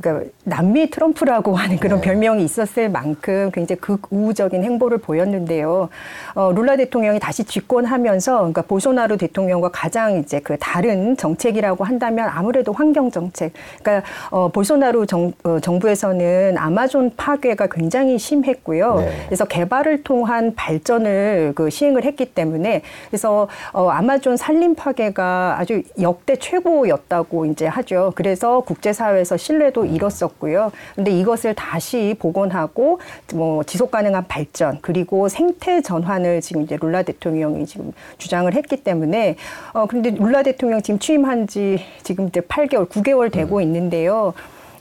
그러니까 0.00 0.30
남미 0.48 0.90
트럼프라고 0.90 1.56
하는 1.56 1.76
그런 1.76 2.00
네. 2.00 2.06
별명이 2.06 2.44
있었을 2.44 2.88
만큼 2.88 3.50
굉장히 3.52 3.80
극우적인 3.80 4.62
행보를 4.62 4.98
보였는데요. 4.98 5.88
어, 6.34 6.52
룰라 6.52 6.76
대통령이 6.76 7.18
다시 7.18 7.42
집권하면서 7.42 8.36
그러니까 8.36 8.62
보소나루 8.62 9.16
대통령과 9.16 9.70
가장 9.72 10.18
이제 10.18 10.38
그 10.38 10.56
다른 10.60 11.16
정책이라고 11.16 11.82
한다면 11.82 12.28
아무래도 12.32 12.72
환경 12.72 13.10
정책. 13.10 13.54
그러니까 13.82 14.08
어, 14.30 14.48
볼소나루 14.48 15.06
정, 15.06 15.32
어, 15.42 15.58
정부에서는 15.58 16.56
아마존 16.56 17.10
파괴가 17.16 17.66
굉장히 17.66 18.16
심했고요. 18.16 18.94
네. 19.00 19.12
그래서 19.26 19.46
개발을 19.46 20.04
통한 20.04 20.54
발전을 20.54 21.54
그 21.56 21.70
시행을 21.70 22.04
했기 22.04 22.24
때문에 22.24 22.82
그래서 23.10 23.48
어, 23.72 23.88
아마존 23.88 24.36
산림 24.36 24.76
파괴가 24.76 25.56
아주 25.58 25.82
역대 26.00 26.36
최고였다고 26.36 27.46
이제 27.46 27.66
하죠. 27.66 28.12
그래서 28.14 28.60
국제사회에서 28.60 29.36
신뢰도 29.36 29.86
잃었었고 29.86 30.35
요. 30.52 30.70
근데 30.94 31.10
이것을 31.10 31.54
다시 31.54 32.14
복원하고 32.18 33.00
뭐 33.34 33.64
지속 33.64 33.90
가능한 33.90 34.26
발전 34.28 34.78
그리고 34.82 35.28
생태 35.28 35.80
전환을 35.80 36.40
지금 36.40 36.62
이제 36.62 36.76
룰라 36.80 37.02
대통령이 37.02 37.66
지금 37.66 37.92
주장을 38.18 38.52
했기 38.52 38.76
때문에 38.76 39.36
어 39.72 39.86
근데 39.86 40.10
룰라 40.10 40.42
대통령 40.42 40.82
지금 40.82 40.98
취임한 40.98 41.46
지 41.46 41.80
지금 42.02 42.28
이제 42.28 42.40
8개월, 42.40 42.88
9개월 42.88 43.32
되고 43.32 43.60
있는데요. 43.60 44.34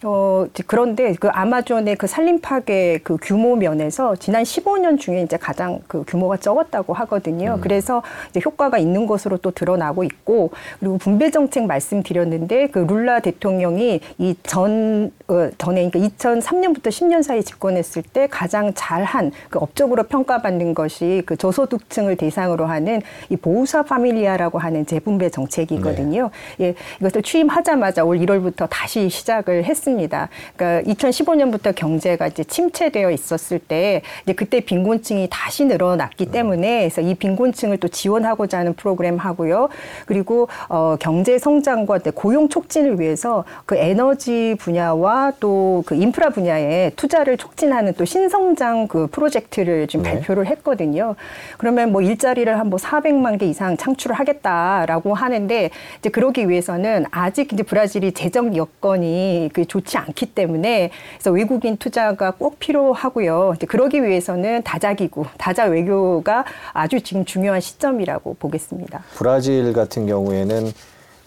어, 0.03 0.45
그런데 0.67 1.13
그 1.19 1.29
아마존의 1.29 1.95
그 1.95 2.07
산림 2.07 2.41
파괴 2.41 2.99
그 3.03 3.17
규모 3.21 3.55
면에서 3.55 4.15
지난 4.15 4.43
15년 4.43 4.99
중에 4.99 5.21
이제 5.21 5.37
가장 5.37 5.79
그 5.87 6.03
규모가 6.05 6.37
적었다고 6.37 6.93
하거든요. 6.93 7.59
그래서 7.61 8.03
이제 8.29 8.41
효과가 8.43 8.77
있는 8.77 9.07
것으로 9.07 9.37
또 9.37 9.51
드러나고 9.51 10.03
있고 10.03 10.51
그리고 10.79 10.97
분배 10.97 11.31
정책 11.31 11.65
말씀드렸는데 11.65 12.67
그 12.67 12.79
룰라 12.79 13.21
대통령이 13.21 14.01
이전 14.17 15.11
어, 15.27 15.49
전에 15.57 15.89
그러니까 15.89 15.99
2003년부터 15.99 16.87
10년 16.87 17.23
사이 17.23 17.43
집권했을 17.43 18.03
때 18.03 18.27
가장 18.27 18.73
잘한 18.73 19.31
그 19.49 19.59
업적으로 19.59 20.03
평가받는 20.03 20.73
것이 20.73 21.23
그 21.25 21.37
저소득층을 21.37 22.17
대상으로 22.17 22.65
하는 22.65 23.01
이 23.29 23.35
보우사 23.35 23.83
파밀리아라고 23.83 24.59
하는 24.59 24.85
재분배 24.85 25.29
정책이거든요. 25.29 26.29
예, 26.61 26.75
이것을 26.99 27.21
취임하자마자 27.23 28.03
올 28.03 28.19
1월부터 28.19 28.67
다시 28.69 29.09
시작을 29.09 29.63
했습니다. 29.63 29.84
그러니까 29.93 30.91
2015년부터 30.91 31.73
경제가 31.73 32.27
이제 32.27 32.43
침체되어 32.43 33.11
있었을 33.11 33.59
때 33.59 34.01
이제 34.23 34.33
그때 34.33 34.59
빈곤층이 34.59 35.27
다시 35.31 35.65
늘어났기 35.65 36.27
때문에 36.27 36.79
그래서 36.89 37.01
이 37.01 37.15
빈곤층을 37.15 37.77
또 37.77 37.87
지원하고자 37.87 38.59
하는 38.59 38.73
프로그램 38.73 39.17
하고요. 39.17 39.69
그리고 40.05 40.47
어, 40.69 40.97
경제 40.99 41.37
성장과 41.37 41.99
고용 42.13 42.49
촉진을 42.49 42.99
위해서 42.99 43.45
그 43.65 43.75
에너지 43.75 44.55
분야와 44.59 45.33
또 45.39 45.83
그 45.85 45.95
인프라 45.95 46.29
분야에 46.29 46.91
투자를 46.95 47.37
촉진하는 47.37 47.93
또 47.93 48.05
신성장 48.05 48.87
그 48.87 49.07
프로젝트를 49.07 49.87
지금 49.87 50.03
네. 50.03 50.13
발표를 50.13 50.47
했거든요. 50.47 51.15
그러면 51.57 51.91
뭐 51.91 52.01
일자리를 52.01 52.57
한 52.59 52.65
뭐 52.65 52.79
400만 52.79 53.39
개 53.39 53.45
이상 53.45 53.77
창출을 53.77 54.15
하겠다라고 54.15 55.13
하는데 55.13 55.69
이제 55.99 56.09
그러기 56.09 56.49
위해서는 56.49 57.05
아직 57.11 57.53
이제 57.53 57.61
브라질이 57.61 58.13
재정 58.13 58.55
여건이 58.55 59.51
그 59.53 59.65
좋지 59.75 59.97
않기 59.97 60.27
때문에 60.27 60.89
그래서 61.15 61.31
외국인 61.31 61.75
투자가 61.77 62.31
꼭 62.31 62.59
필요하고요. 62.59 63.55
그러기 63.67 64.03
위해서는 64.03 64.63
다자기구, 64.63 65.25
다자 65.37 65.65
외교가 65.65 66.45
아주 66.71 67.01
지금 67.01 67.25
중요한 67.25 67.59
시점이라고 67.59 68.37
보겠습니다. 68.39 69.03
브라질 69.15 69.73
같은 69.73 70.07
경우에는 70.07 70.71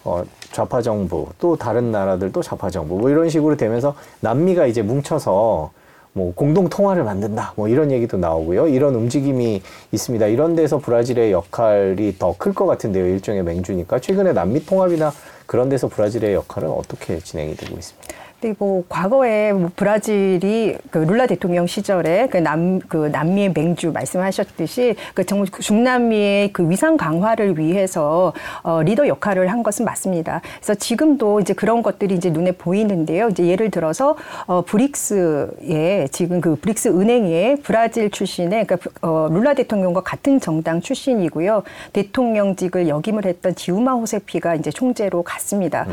어, 0.05 0.23
좌파 0.51 0.81
정부 0.81 1.27
또 1.39 1.57
다른 1.57 1.91
나라들도 1.91 2.41
좌파 2.41 2.69
정부 2.69 2.97
뭐 2.97 3.09
이런 3.09 3.29
식으로 3.29 3.57
되면서 3.57 3.95
남미가 4.21 4.65
이제 4.65 4.81
뭉쳐서 4.81 5.71
뭐 6.13 6.33
공동 6.33 6.69
통화를 6.69 7.03
만든다 7.03 7.53
뭐 7.55 7.67
이런 7.67 7.91
얘기도 7.91 8.17
나오고요 8.17 8.67
이런 8.69 8.95
움직임이 8.95 9.61
있습니다 9.91 10.25
이런 10.25 10.55
데서 10.55 10.79
브라질의 10.79 11.31
역할이 11.31 12.17
더 12.17 12.33
클 12.33 12.53
것 12.53 12.65
같은데요 12.65 13.05
일종의 13.05 13.43
맹주니까 13.43 13.99
최근에 13.99 14.33
남미 14.33 14.65
통합이나 14.65 15.11
그런 15.45 15.69
데서 15.69 15.87
브라질의 15.87 16.33
역할은 16.33 16.69
어떻게 16.69 17.19
진행이 17.19 17.55
되고 17.55 17.77
있습니다. 17.77 18.18
뭐 18.57 18.83
과거에 18.89 19.53
뭐 19.53 19.69
브라질이 19.75 20.77
그 20.91 20.99
룰라 20.99 21.27
대통령 21.27 21.67
시절에 21.67 22.27
그 22.27 22.37
남 22.37 22.79
그 22.87 23.07
남미의 23.07 23.51
맹주 23.53 23.91
말씀하셨듯이 23.91 24.95
그 25.13 25.25
정말 25.25 25.47
중남미의 25.47 26.53
그 26.53 26.69
위상 26.69 26.97
강화를 26.97 27.57
위해서 27.57 28.33
어 28.63 28.81
리더 28.81 29.07
역할을 29.07 29.49
한 29.51 29.63
것은 29.63 29.85
맞습니다. 29.85 30.41
그래서 30.57 30.75
지금도 30.75 31.39
이제 31.39 31.53
그런 31.53 31.81
것들이 31.83 32.15
이제 32.15 32.29
눈에 32.29 32.51
보이는데요. 32.53 33.29
이제 33.29 33.45
예를 33.47 33.71
들어서 33.71 34.15
어 34.47 34.61
브릭스에 34.61 36.07
지금 36.11 36.41
그 36.41 36.55
브릭스 36.55 36.89
은행에 36.89 37.57
브라질 37.63 38.09
출신의 38.09 38.65
그러니까 38.65 38.89
어 39.01 39.27
룰라 39.31 39.53
대통령과 39.53 40.01
같은 40.01 40.39
정당 40.39 40.81
출신이고요. 40.81 41.63
대통령직을 41.93 42.87
역임을 42.87 43.25
했던 43.25 43.55
지우마 43.55 43.93
호세프가 43.93 44.55
이제 44.55 44.71
총재로 44.71 45.23
갔습니다. 45.23 45.85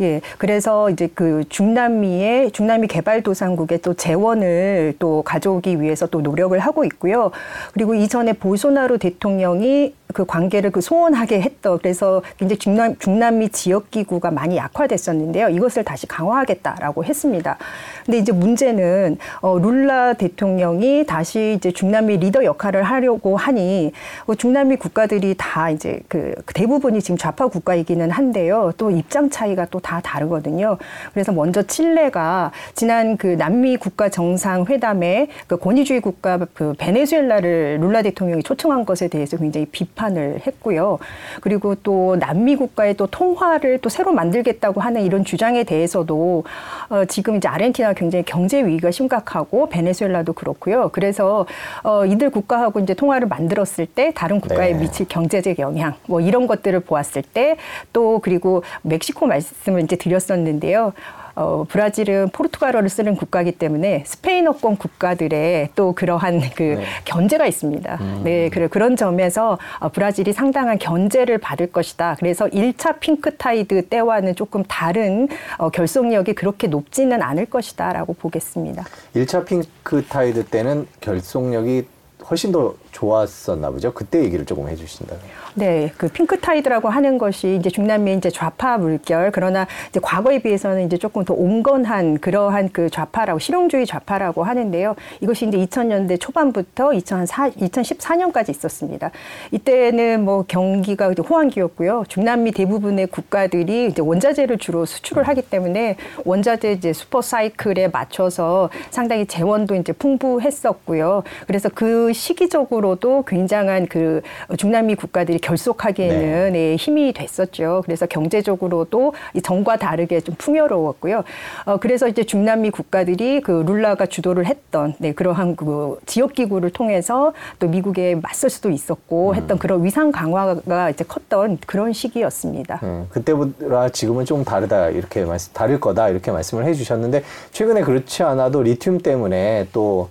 예. 0.00 0.20
그래서 0.38 0.90
이제 0.90 1.08
그 1.14 1.44
중남 1.48 1.91
미의 2.00 2.50
중남미 2.52 2.86
개발도상국의 2.88 3.78
또 3.82 3.94
재원을 3.94 4.94
또 4.98 5.22
가져오기 5.22 5.80
위해서 5.80 6.06
또 6.06 6.20
노력을 6.22 6.58
하고 6.58 6.84
있고요. 6.84 7.30
그리고 7.72 7.94
이전에 7.94 8.32
볼소나루 8.32 8.98
대통령이 8.98 9.94
그 10.14 10.26
관계를 10.26 10.70
그 10.70 10.80
소원하게 10.80 11.40
했던 11.40 11.78
그래서 11.78 12.22
굉장히 12.38 12.58
중남, 12.58 12.98
중남미 12.98 13.48
지역 13.48 13.90
기구가 13.90 14.30
많이 14.30 14.56
약화됐었는데요. 14.56 15.48
이것을 15.48 15.84
다시 15.84 16.06
강화하겠다라고 16.06 17.04
했습니다. 17.04 17.56
근데 18.04 18.18
이제 18.18 18.30
문제는 18.32 19.16
어, 19.40 19.58
룰라 19.58 20.14
대통령이 20.14 21.06
다시 21.06 21.54
이제 21.56 21.70
중남미 21.72 22.18
리더 22.18 22.44
역할을 22.44 22.82
하려고 22.82 23.38
하니 23.38 23.92
어, 24.26 24.34
중남미 24.34 24.76
국가들이 24.76 25.34
다 25.38 25.70
이제 25.70 26.00
그 26.08 26.34
대부분이 26.54 27.00
지금 27.00 27.16
좌파 27.16 27.48
국가이기는 27.48 28.10
한데요. 28.10 28.72
또 28.76 28.90
입장 28.90 29.30
차이가 29.30 29.64
또 29.66 29.82
다 29.82 30.00
다르거든요. 30.00 30.78
그래서 31.12 31.32
먼저 31.32 31.62
칠 31.62 31.81
칠레가 31.82 32.52
지난 32.74 33.16
그 33.16 33.26
남미 33.26 33.76
국가 33.76 34.08
정상 34.08 34.64
회담에 34.66 35.26
그 35.46 35.56
권위주의 35.56 36.00
국가 36.00 36.38
그 36.54 36.74
베네수엘라를 36.78 37.78
룰라 37.80 38.02
대통령이 38.02 38.42
초청한 38.42 38.84
것에 38.84 39.08
대해서 39.08 39.36
굉장히 39.36 39.66
비판을 39.66 40.40
했고요. 40.46 40.98
그리고 41.40 41.74
또 41.74 42.16
남미 42.18 42.56
국가의 42.56 42.94
또 42.94 43.06
통화를 43.06 43.78
또 43.78 43.88
새로 43.88 44.12
만들겠다고 44.12 44.80
하는 44.80 45.02
이런 45.02 45.24
주장에 45.24 45.64
대해서도 45.64 46.44
어, 46.88 47.04
지금 47.06 47.36
이제 47.36 47.48
아르헨티나 47.48 47.94
굉장히 47.94 48.24
경제 48.24 48.64
위기가 48.64 48.90
심각하고 48.90 49.68
베네수엘라도 49.68 50.32
그렇고요. 50.32 50.90
그래서 50.92 51.46
어, 51.82 52.06
이들 52.06 52.30
국가하고 52.30 52.80
이제 52.80 52.94
통화를 52.94 53.26
만들었을 53.28 53.86
때 53.86 54.12
다른 54.14 54.40
국가에 54.40 54.72
네. 54.72 54.78
미칠 54.78 55.06
경제적 55.08 55.58
영향 55.58 55.94
뭐 56.06 56.20
이런 56.20 56.46
것들을 56.46 56.78
보았을 56.80 57.22
때 57.22 57.56
또 57.92 58.20
그리고 58.20 58.62
멕시코 58.82 59.26
말씀을 59.26 59.82
이제 59.82 59.96
드렸었는데요. 59.96 60.92
어, 61.34 61.64
브라질은 61.68 62.30
포르투갈어를 62.30 62.88
쓰는 62.88 63.16
국가이기 63.16 63.52
때문에 63.52 64.04
스페인어권 64.06 64.76
국가들의 64.76 65.70
또 65.74 65.92
그러한 65.92 66.40
그 66.54 66.62
네. 66.62 66.84
견제가 67.04 67.46
있습니다. 67.46 68.22
네, 68.24 68.48
그래 68.50 68.68
그런 68.68 68.96
점에서 68.96 69.58
어, 69.78 69.88
브라질이 69.88 70.32
상당한 70.32 70.78
견제를 70.78 71.38
받을 71.38 71.68
것이다. 71.68 72.16
그래서 72.18 72.46
1차 72.46 73.00
핑크타이드 73.00 73.88
때와는 73.88 74.34
조금 74.34 74.62
다른 74.64 75.28
어, 75.58 75.70
결속력이 75.70 76.34
그렇게 76.34 76.66
높지는 76.66 77.22
않을 77.22 77.46
것이다라고 77.46 78.14
보겠습니다. 78.14 78.84
1차 79.14 79.44
핑크타이드 79.44 80.44
때는 80.46 80.86
결속력이 81.00 81.86
훨씬 82.30 82.52
더 82.52 82.74
좋았었나 82.92 83.70
보죠. 83.70 83.92
그때 83.92 84.22
얘기를 84.22 84.44
조금 84.44 84.68
해주신다면. 84.68 85.22
네, 85.54 85.92
그 85.98 86.08
핑크 86.08 86.38
타이드라고 86.38 86.88
하는 86.88 87.18
것이 87.18 87.56
이제 87.56 87.68
중남미의 87.68 88.18
이제 88.18 88.30
좌파 88.30 88.78
물결 88.78 89.32
그러나 89.32 89.66
이제 89.90 90.00
과거에 90.00 90.38
비해서는 90.38 90.86
이제 90.86 90.96
조금 90.96 91.24
더 91.24 91.34
온건한 91.34 92.18
그러한 92.18 92.70
그 92.72 92.88
좌파라고 92.88 93.38
실용주의 93.38 93.86
좌파라고 93.86 94.44
하는데요. 94.44 94.94
이것이 95.20 95.46
이제 95.48 95.58
2000년대 95.58 96.18
초반부터 96.20 96.94
2004, 96.94 97.50
2014년까지 97.50 98.48
있었습니다. 98.50 99.10
이때는 99.50 100.24
뭐 100.24 100.44
경기가 100.48 101.12
이제 101.12 101.22
호황기였고요. 101.22 102.04
중남미 102.08 102.52
대부분의 102.52 103.08
국가들이 103.08 103.86
이제 103.86 104.00
원자재를 104.00 104.58
주로 104.58 104.86
수출을 104.86 105.28
하기 105.28 105.42
때문에 105.42 105.96
원자재 106.24 106.72
이제 106.72 106.92
슈퍼 106.92 107.20
사이클에 107.20 107.88
맞춰서 107.88 108.70
상당히 108.90 109.26
재원도 109.26 109.74
이제 109.74 109.92
풍부했었고요. 109.92 111.24
그래서 111.46 111.68
그 111.68 112.12
시기적으로도 112.22 113.24
굉장한 113.26 113.86
그 113.86 114.22
중남미 114.56 114.94
국가들이 114.94 115.38
결속하기에는 115.38 116.52
네, 116.52 116.76
힘이 116.76 117.12
됐었죠. 117.12 117.82
그래서 117.84 118.06
경제적으로도 118.06 119.14
이 119.34 119.42
전과 119.42 119.76
다르게 119.76 120.20
좀 120.20 120.36
풍요로웠고요. 120.38 121.24
어, 121.64 121.76
그래서 121.78 122.06
이제 122.06 122.22
중남미 122.22 122.70
국가들이 122.70 123.40
그 123.40 123.64
룰라가 123.66 124.06
주도를 124.06 124.46
했던 124.46 124.94
네, 124.98 125.12
그러한 125.12 125.56
그 125.56 125.98
지역 126.06 126.34
기구를 126.34 126.70
통해서 126.70 127.32
또 127.58 127.66
미국에 127.68 128.14
맞설 128.14 128.50
수도 128.50 128.70
있었고 128.70 129.34
했던 129.34 129.58
그런 129.58 129.84
위상 129.84 130.12
강화가 130.12 130.90
이제 130.90 131.04
컸던 131.04 131.58
그런 131.66 131.92
시기였습니다. 131.92 132.78
음, 132.84 133.06
그때보다 133.10 133.88
지금은 133.88 134.24
좀 134.24 134.44
다르다 134.44 134.90
이렇게 134.90 135.24
말씀 135.24 135.52
다를 135.52 135.80
거다 135.80 136.08
이렇게 136.08 136.30
말씀을 136.30 136.66
해주셨는데 136.66 137.24
최근에 137.50 137.82
그렇지 137.82 138.22
않아도 138.22 138.62
리튬 138.62 138.98
때문에 138.98 139.68
또 139.72 140.08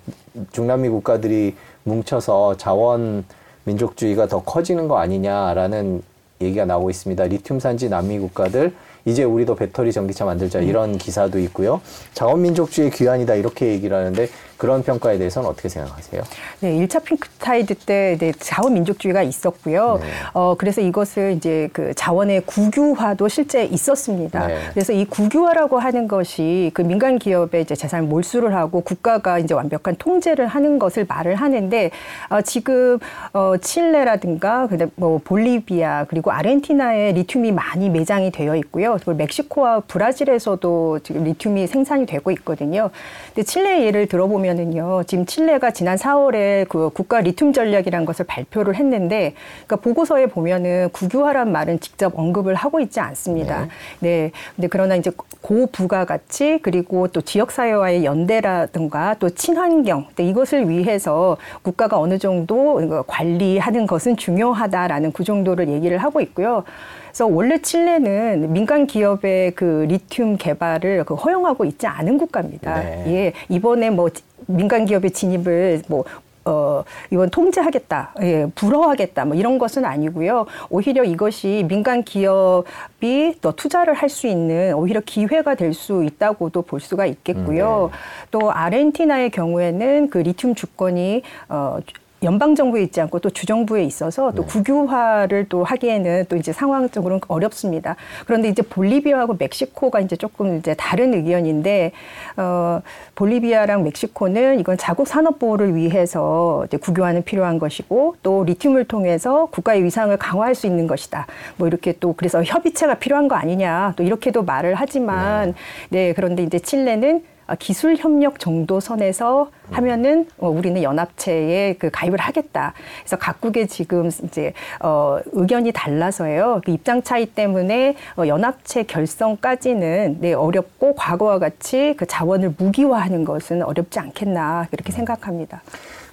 중남미 0.51 0.89
국가들이 0.89 1.55
뭉쳐서 1.83 2.57
자원 2.57 3.23
민족주의가 3.63 4.27
더 4.27 4.41
커지는 4.43 4.87
거 4.87 4.97
아니냐라는 4.97 6.01
얘기가 6.41 6.65
나오고 6.65 6.89
있습니다. 6.89 7.23
리튬 7.25 7.59
산지 7.59 7.89
남미 7.89 8.19
국가들 8.19 8.73
이제 9.05 9.23
우리도 9.23 9.55
배터리 9.55 9.91
전기차 9.91 10.25
만들자 10.25 10.59
이런 10.59 10.97
기사도 10.97 11.39
있고요. 11.39 11.81
자원 12.13 12.41
민족주의 12.41 12.89
귀환이다 12.91 13.35
이렇게 13.35 13.67
얘기를 13.67 13.95
하는데 13.95 14.27
그런 14.61 14.83
평가에 14.83 15.17
대해서는 15.17 15.49
어떻게 15.49 15.69
생각하세요? 15.69 16.21
네, 16.59 16.75
1차 16.75 17.03
핑크타이드 17.03 17.73
때 17.73 18.15
네, 18.19 18.31
자원민족주의가 18.31 19.23
있었고요. 19.23 19.97
네. 19.99 20.07
어, 20.35 20.53
그래서 20.55 20.81
이것을 20.81 21.33
이제 21.35 21.67
그 21.73 21.95
자원의 21.95 22.43
국유화도 22.45 23.27
실제 23.27 23.63
있었습니다. 23.63 24.45
네. 24.45 24.59
그래서 24.71 24.93
이 24.93 25.05
국유화라고 25.05 25.79
하는 25.79 26.07
것이 26.07 26.69
그 26.75 26.83
민간 26.83 27.17
기업의 27.17 27.63
이제 27.63 27.73
재산을 27.73 28.05
몰수를 28.07 28.53
하고 28.53 28.81
국가가 28.81 29.39
이제 29.39 29.55
완벽한 29.55 29.95
통제를 29.95 30.45
하는 30.45 30.77
것을 30.77 31.07
말을 31.09 31.33
하는데 31.33 31.89
어, 32.29 32.41
지금 32.43 32.99
어, 33.33 33.55
칠레라든가 33.59 34.67
뭐 34.93 35.19
볼리비아 35.23 36.03
그리고 36.03 36.31
아르헨티나에 36.31 37.13
리튬이 37.13 37.51
많이 37.51 37.89
매장이 37.89 38.29
되어 38.29 38.55
있고요. 38.57 38.97
그리고 38.97 39.15
멕시코와 39.15 39.79
브라질에서도 39.87 40.99
지금 40.99 41.23
리튬이 41.23 41.65
생산이 41.65 42.05
되고 42.05 42.29
있거든요. 42.29 42.91
근데 43.33 43.41
칠레 43.41 43.87
예를 43.87 44.05
들어보면 44.05 44.50
은요. 44.59 45.03
지금 45.05 45.25
칠레가 45.25 45.71
지난 45.71 45.97
4월에 45.97 46.67
그 46.69 46.89
국가 46.93 47.21
리튬 47.21 47.53
전략이라는 47.53 48.05
것을 48.05 48.25
발표를 48.25 48.75
했는데 48.75 49.33
그러니까 49.65 49.75
보고서에 49.77 50.27
보면은 50.27 50.89
국유화란 50.91 51.51
말은 51.51 51.79
직접 51.79 52.17
언급을 52.17 52.55
하고 52.55 52.79
있지 52.79 52.99
않습니다. 52.99 53.67
네. 53.99 54.31
근데 54.55 54.67
그러나 54.69 54.95
이제 54.95 55.11
고부가 55.41 56.05
가치 56.05 56.59
그리고 56.61 57.07
또 57.07 57.21
지역 57.21 57.51
사회와의 57.51 58.05
연대라든가 58.05 59.15
또 59.19 59.29
친환경 59.29 60.07
이것을 60.17 60.69
위해서 60.69 61.37
국가가 61.61 61.99
어느 61.99 62.17
정도 62.17 63.05
관리하는 63.07 63.87
것은 63.87 64.17
중요하다라는 64.17 65.11
그 65.11 65.23
정도를 65.23 65.69
얘기를 65.69 65.97
하고 65.97 66.21
있고요. 66.21 66.63
그래서 67.11 67.27
원래 67.27 67.57
칠레는 67.57 68.53
민간 68.53 68.87
기업의 68.87 69.51
그 69.51 69.85
리튬 69.89 70.37
개발을 70.37 71.03
그 71.03 71.13
허용하고 71.13 71.65
있지 71.65 71.85
않은 71.85 72.17
국가입니다. 72.17 72.79
네. 72.79 73.03
예, 73.07 73.33
이번에 73.49 73.89
뭐 73.89 74.09
민간 74.47 74.85
기업의 74.85 75.11
진입을 75.11 75.81
뭐 75.87 76.05
어, 76.43 76.83
이건 77.11 77.29
통제하겠다, 77.29 78.15
예, 78.23 78.47
불허하겠다, 78.55 79.25
뭐 79.25 79.35
이런 79.35 79.59
것은 79.59 79.85
아니고요. 79.85 80.47
오히려 80.71 81.03
이것이 81.03 81.63
민간 81.67 82.01
기업이 82.01 83.35
더 83.41 83.51
투자를 83.51 83.93
할 83.93 84.09
수 84.09 84.25
있는 84.25 84.73
오히려 84.73 85.01
기회가 85.05 85.53
될 85.53 85.73
수 85.75 86.03
있다고도 86.03 86.63
볼 86.63 86.79
수가 86.79 87.05
있겠고요. 87.05 87.91
음, 87.93 87.97
또 88.31 88.51
아르헨티나의 88.51 89.29
경우에는 89.29 90.09
그 90.09 90.17
리튬 90.17 90.55
주권이 90.55 91.21
어, 91.49 91.77
연방 92.23 92.53
정부에 92.53 92.83
있지 92.83 93.01
않고 93.01 93.19
또 93.19 93.31
주정부에 93.31 93.83
있어서 93.83 94.31
또 94.33 94.45
국유화를 94.45 95.47
또 95.49 95.63
하기에는 95.63 96.25
또 96.29 96.35
이제 96.35 96.53
상황적으로는 96.53 97.21
어렵습니다. 97.27 97.95
그런데 98.27 98.47
이제 98.49 98.61
볼리비아하고 98.61 99.37
멕시코가 99.39 100.01
이제 100.01 100.15
조금 100.15 100.57
이제 100.57 100.75
다른 100.75 101.15
의견인데 101.15 101.91
어 102.37 102.81
볼리비아랑 103.15 103.83
멕시코는 103.83 104.59
이건 104.59 104.77
자국 104.77 105.07
산업 105.07 105.39
보호를 105.39 105.75
위해서 105.75 106.63
이제 106.67 106.77
국유화는 106.77 107.23
필요한 107.23 107.57
것이고 107.57 108.17
또 108.21 108.43
리튬을 108.43 108.85
통해서 108.85 109.47
국가의 109.47 109.83
위상을 109.83 110.15
강화할 110.17 110.53
수 110.53 110.67
있는 110.67 110.85
것이다. 110.85 111.25
뭐 111.57 111.67
이렇게 111.67 111.93
또 111.99 112.13
그래서 112.13 112.43
협의체가 112.43 112.95
필요한 112.95 113.27
거 113.27 113.35
아니냐 113.35 113.93
또 113.95 114.03
이렇게도 114.03 114.43
말을 114.43 114.75
하지만 114.75 115.55
네 115.89 116.13
그런데 116.13 116.43
이제 116.43 116.59
칠레는 116.59 117.17
어, 117.17 117.30
기술 117.59 117.95
협력 117.95 118.39
정도 118.39 118.79
선에서 118.79 119.49
하면은 119.71 120.27
어, 120.37 120.49
우리는 120.49 120.81
연합체에 120.81 121.75
그 121.79 121.89
가입을 121.91 122.19
하겠다. 122.19 122.73
그래서 123.01 123.17
각국의 123.17 123.67
지금 123.67 124.09
이제 124.23 124.53
어, 124.81 125.19
의견이 125.31 125.71
달라서요. 125.71 126.61
그 126.65 126.71
입장 126.71 127.03
차이 127.03 127.25
때문에 127.25 127.95
어, 128.17 128.27
연합체 128.27 128.83
결성까지는 128.83 130.17
네, 130.19 130.33
어렵고 130.33 130.95
과거와 130.95 131.39
같이 131.39 131.95
그 131.97 132.05
자원을 132.05 132.55
무기화하는 132.57 133.25
것은 133.25 133.63
어렵지 133.63 133.99
않겠나 133.99 134.67
그렇게 134.71 134.91
생각합니다. 134.91 135.61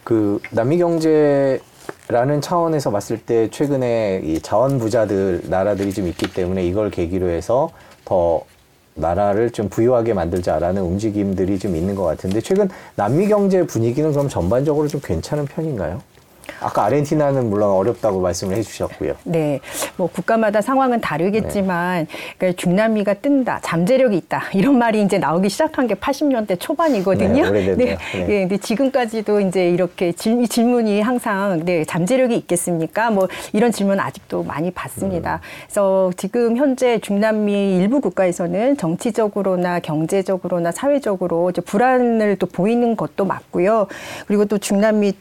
그 0.04 0.40
남미 0.50 0.78
경제 0.78 1.60
라는 2.08 2.40
차원에서 2.40 2.90
봤을 2.90 3.18
때 3.18 3.50
최근에 3.50 4.22
이 4.24 4.40
자원 4.40 4.78
부자들 4.78 5.42
나라들이 5.44 5.92
좀 5.92 6.06
있기 6.06 6.32
때문에 6.32 6.64
이걸 6.64 6.90
계기로 6.90 7.28
해서 7.28 7.70
더 8.04 8.42
나라를 8.98 9.50
좀 9.50 9.68
부유하게 9.68 10.14
만들자라는 10.14 10.82
움직임들이 10.82 11.58
좀 11.58 11.74
있는 11.76 11.94
것 11.94 12.04
같은데 12.04 12.40
최근 12.40 12.68
남미 12.96 13.28
경제 13.28 13.64
분위기는 13.64 14.10
그럼 14.12 14.28
전반적으로 14.28 14.88
좀 14.88 15.00
괜찮은 15.02 15.46
편인가요? 15.46 16.00
아까 16.60 16.84
아르헨티나는 16.84 17.50
물론 17.50 17.70
어렵다고 17.70 18.20
말씀을 18.20 18.56
해주셨고요. 18.56 19.14
네, 19.24 19.60
뭐 19.96 20.08
국가마다 20.08 20.60
상황은 20.60 21.00
다르겠지만 21.00 22.06
그러니까 22.36 22.60
중남미가 22.60 23.14
뜬다, 23.14 23.60
잠재력이 23.62 24.16
있다 24.16 24.44
이런 24.54 24.78
말이 24.78 25.02
이제 25.02 25.18
나오기 25.18 25.48
시작한 25.48 25.86
게 25.86 25.94
80년대 25.94 26.58
초반이거든요. 26.58 27.50
네. 27.50 27.60
네, 27.62 27.76
네. 27.76 27.98
네, 28.12 28.26
근데 28.40 28.56
지금까지도 28.56 29.40
이제 29.40 29.70
이렇게 29.70 30.12
질, 30.12 30.40
이 30.42 30.48
질문이 30.48 31.00
항상 31.00 31.64
네 31.64 31.84
잠재력이 31.84 32.36
있겠습니까? 32.36 33.10
뭐 33.10 33.28
이런 33.52 33.72
질문 33.72 34.00
아직도 34.00 34.42
많이 34.42 34.70
받습니다. 34.70 35.36
음. 35.36 35.40
그래서 35.66 36.10
지금 36.16 36.56
현재 36.56 36.98
중남미 36.98 37.76
일부 37.76 38.00
국가에서는 38.00 38.76
정치적으로나 38.76 39.80
경제적으로나 39.80 40.72
사회적으로 40.72 41.52
불안을 41.64 42.36
또 42.36 42.46
보이는 42.46 42.96
것도 42.96 43.24
맞고요. 43.24 43.86
그리고 44.26 44.44
또 44.44 44.58
중남미 44.58 45.08
어, 45.08 45.12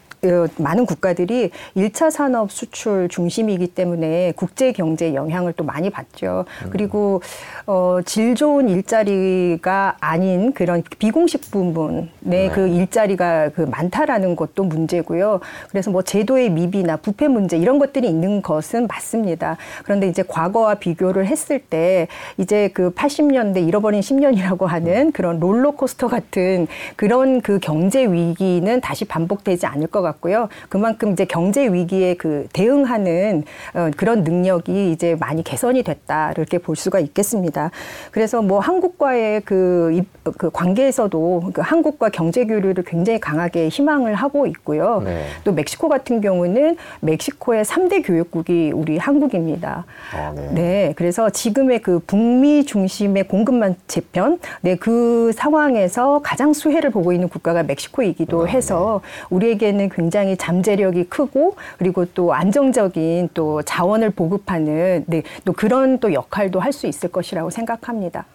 많은 0.57 0.85
국가들이 0.85 1.51
일차 1.75 2.09
산업 2.09 2.51
수출 2.51 3.07
중심이기 3.09 3.67
때문에 3.67 4.33
국제 4.35 4.71
경제에 4.71 5.13
영향을 5.13 5.53
또 5.53 5.63
많이 5.63 5.89
받죠. 5.89 6.45
그리고 6.71 7.21
어, 7.65 7.99
질 8.03 8.35
좋은 8.35 8.67
일자리가 8.69 9.97
아닌 9.99 10.53
그런 10.53 10.83
비공식 10.97 11.51
부분의 11.51 12.09
네. 12.21 12.49
그 12.49 12.67
일자리가 12.67 13.49
그 13.49 13.61
많다라는 13.61 14.35
것도 14.35 14.63
문제고요. 14.63 15.39
그래서 15.69 15.91
뭐 15.91 16.01
제도의 16.01 16.49
미비나 16.49 16.97
부패 16.97 17.27
문제 17.27 17.57
이런 17.57 17.77
것들이 17.77 18.07
있는 18.07 18.41
것은 18.41 18.87
맞습니다. 18.87 19.57
그런데 19.83 20.07
이제 20.07 20.23
과거와 20.27 20.75
비교를 20.75 21.27
했을 21.27 21.59
때 21.59 22.07
이제 22.37 22.69
그 22.73 22.91
80년대 22.91 23.67
잃어버린 23.67 24.01
10년이라고 24.01 24.65
하는 24.65 25.11
그런 25.11 25.39
롤러코스터 25.39 26.07
같은 26.07 26.67
그런 26.95 27.41
그 27.41 27.59
경제 27.59 28.05
위기는 28.05 28.81
다시 28.81 29.05
반복되지 29.05 29.67
않을 29.67 29.87
것 29.87 30.06
같 30.06 30.06
고요. 30.13 30.49
그만큼 30.69 31.11
이제 31.13 31.25
경제 31.25 31.67
위기에 31.67 32.15
그 32.15 32.47
대응하는 32.53 33.43
어, 33.73 33.89
그런 33.97 34.23
능력이 34.23 34.91
이제 34.91 35.15
많이 35.19 35.43
개선이 35.43 35.83
됐다 35.83 36.31
이렇게 36.31 36.57
볼 36.57 36.75
수가 36.75 36.99
있겠습니다. 36.99 37.71
그래서 38.11 38.41
뭐 38.41 38.59
한국과의 38.59 39.41
그, 39.41 39.91
입- 39.93 40.07
그 40.37 40.49
관계에서도 40.51 41.51
그 41.53 41.61
한국과 41.61 42.09
경제 42.09 42.45
교류를 42.45 42.83
굉장히 42.83 43.19
강하게 43.19 43.69
희망을 43.69 44.13
하고 44.15 44.47
있고요. 44.47 45.01
네. 45.03 45.25
또 45.43 45.51
멕시코 45.53 45.87
같은 45.89 46.21
경우는 46.21 46.77
멕시코의 47.01 47.65
삼대 47.65 48.01
교역국이 48.01 48.71
우리 48.73 48.97
한국입니다. 48.97 49.85
아, 50.13 50.33
네. 50.35 50.51
네, 50.53 50.93
그래서 50.95 51.29
지금의 51.29 51.81
그 51.81 51.99
북미 52.05 52.65
중심의 52.65 53.27
공급망 53.27 53.75
재편, 53.87 54.39
네, 54.61 54.75
그 54.75 55.31
상황에서 55.35 56.19
가장 56.23 56.53
수혜를 56.53 56.89
보고 56.91 57.11
있는 57.13 57.29
국가가 57.29 57.63
멕시코이기도 57.63 58.43
아, 58.43 58.45
해서 58.45 59.01
우리에게는 59.29 59.89
굉장히 60.01 60.37
잠재력이 60.37 61.05
크고 61.05 61.55
그리고 61.79 62.05
또 62.13 62.33
안정적인 62.33 63.29
또 63.33 63.63
자원을 63.63 64.11
보급하는 64.11 65.03
네, 65.07 65.23
또 65.43 65.53
그런 65.53 65.97
또 65.99 66.13
역할도 66.13 66.59
할 66.59 66.71
수 66.71 66.85
있을 66.85 67.09
것이라고 67.11 67.49
생각합니다. 67.49 68.25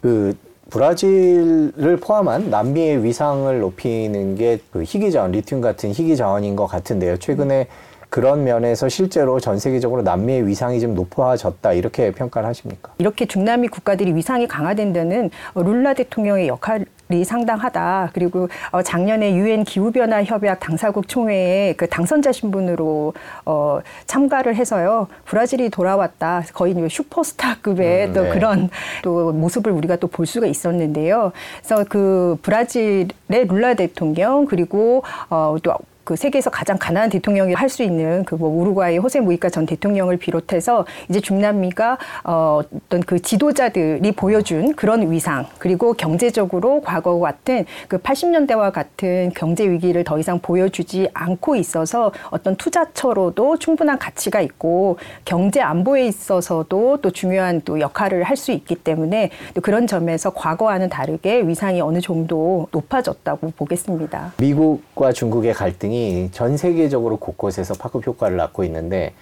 그 0.00 0.34
브라질을 0.70 1.98
포함한 2.00 2.48
남미의 2.48 3.04
위상을 3.04 3.60
높이는 3.60 4.36
게 4.36 4.58
그 4.72 4.82
희귀 4.84 5.10
자원, 5.10 5.32
리튬 5.32 5.60
같은 5.60 5.90
희귀 5.90 6.16
자원인 6.16 6.56
것 6.56 6.66
같은데요. 6.66 7.18
최근에 7.18 7.66
그런 8.08 8.44
면에서 8.44 8.88
실제로 8.88 9.40
전 9.40 9.58
세계적으로 9.58 10.02
남미의 10.02 10.46
위상이 10.46 10.80
좀 10.80 10.94
높아졌다 10.94 11.72
이렇게 11.72 12.12
평가를 12.12 12.48
하십니까? 12.48 12.92
이렇게 12.98 13.26
중남미 13.26 13.68
국가들이 13.68 14.14
위상이 14.14 14.46
강화된 14.46 14.92
데는 14.92 15.30
어, 15.54 15.62
룰라 15.62 15.94
대통령의 15.94 16.46
역할 16.48 16.84
이 17.12 17.24
상당하다. 17.24 18.10
그리고 18.12 18.48
어, 18.70 18.82
작년에 18.82 19.34
유엔 19.34 19.64
기후변화 19.64 20.22
협약 20.22 20.60
당사국 20.60 21.08
총회에 21.08 21.74
그 21.76 21.88
당선자 21.88 22.30
신분으로 22.30 23.12
어, 23.44 23.80
참가를 24.06 24.54
해서요. 24.54 25.08
브라질이 25.24 25.70
돌아왔다. 25.70 26.44
거의 26.54 26.72
이제 26.72 26.88
슈퍼스타급의 26.88 28.06
음, 28.08 28.12
또 28.12 28.22
네. 28.22 28.30
그런 28.30 28.70
또 29.02 29.32
모습을 29.32 29.72
우리가 29.72 29.96
또 29.96 30.12
볼 30.12 30.26
수가 30.26 30.46
있었는데요. 30.46 31.32
그래서 31.58 31.84
그 31.88 32.36
브라질의 32.42 33.08
룰라 33.48 33.74
대통령 33.74 34.44
그리고 34.44 35.02
어, 35.30 35.56
또 35.62 35.74
그 36.04 36.16
세계에서 36.16 36.50
가장 36.50 36.76
가난한 36.78 37.10
대통령이 37.10 37.54
할 37.54 37.68
수 37.72 37.82
있는 37.82 38.24
그 38.24 38.36
뭐 38.42 38.48
우루과이 38.50 38.98
호세 38.98 39.20
무이카 39.20 39.48
전 39.50 39.66
대통령을 39.66 40.16
비롯해서 40.16 40.84
이제 41.08 41.20
중남미가 41.20 41.98
어 42.24 42.60
어떤 42.86 43.00
그 43.00 43.20
지도자들이 43.22 44.12
보여준 44.12 44.74
그런 44.74 45.10
위상 45.12 45.46
그리고 45.58 45.92
경제적으로 45.94 46.80
과거와 46.80 47.30
같은 47.30 47.64
그 47.88 47.98
80년대와 47.98 48.72
같은 48.72 49.30
경제 49.34 49.68
위기를 49.70 50.02
더 50.04 50.18
이상 50.18 50.40
보여주지 50.40 51.08
않고 51.14 51.54
있어서 51.56 52.12
어떤 52.30 52.56
투자처로도 52.56 53.58
충분한 53.58 53.98
가치가 53.98 54.40
있고 54.40 54.98
경제 55.24 55.60
안보에 55.60 56.06
있어서도 56.06 56.98
또 57.00 57.10
중요한 57.10 57.62
또 57.64 57.78
역할을 57.80 58.24
할 58.24 58.36
수 58.36 58.50
있기 58.50 58.74
때문에 58.74 59.30
또 59.54 59.60
그런 59.60 59.86
점에서 59.86 60.30
과거와는 60.30 60.88
다르게 60.88 61.46
위상이 61.46 61.80
어느 61.80 62.00
정도 62.00 62.66
높아졌다고 62.72 63.52
보겠습니다. 63.56 64.32
미국과 64.38 65.12
중국의 65.12 65.52
갈등이 65.54 65.91
전 66.32 66.56
세계적으로 66.56 67.16
곳곳에서 67.16 67.74
파급 67.74 68.06
효과를 68.06 68.36
낳고 68.36 68.64
있는데 68.64 69.12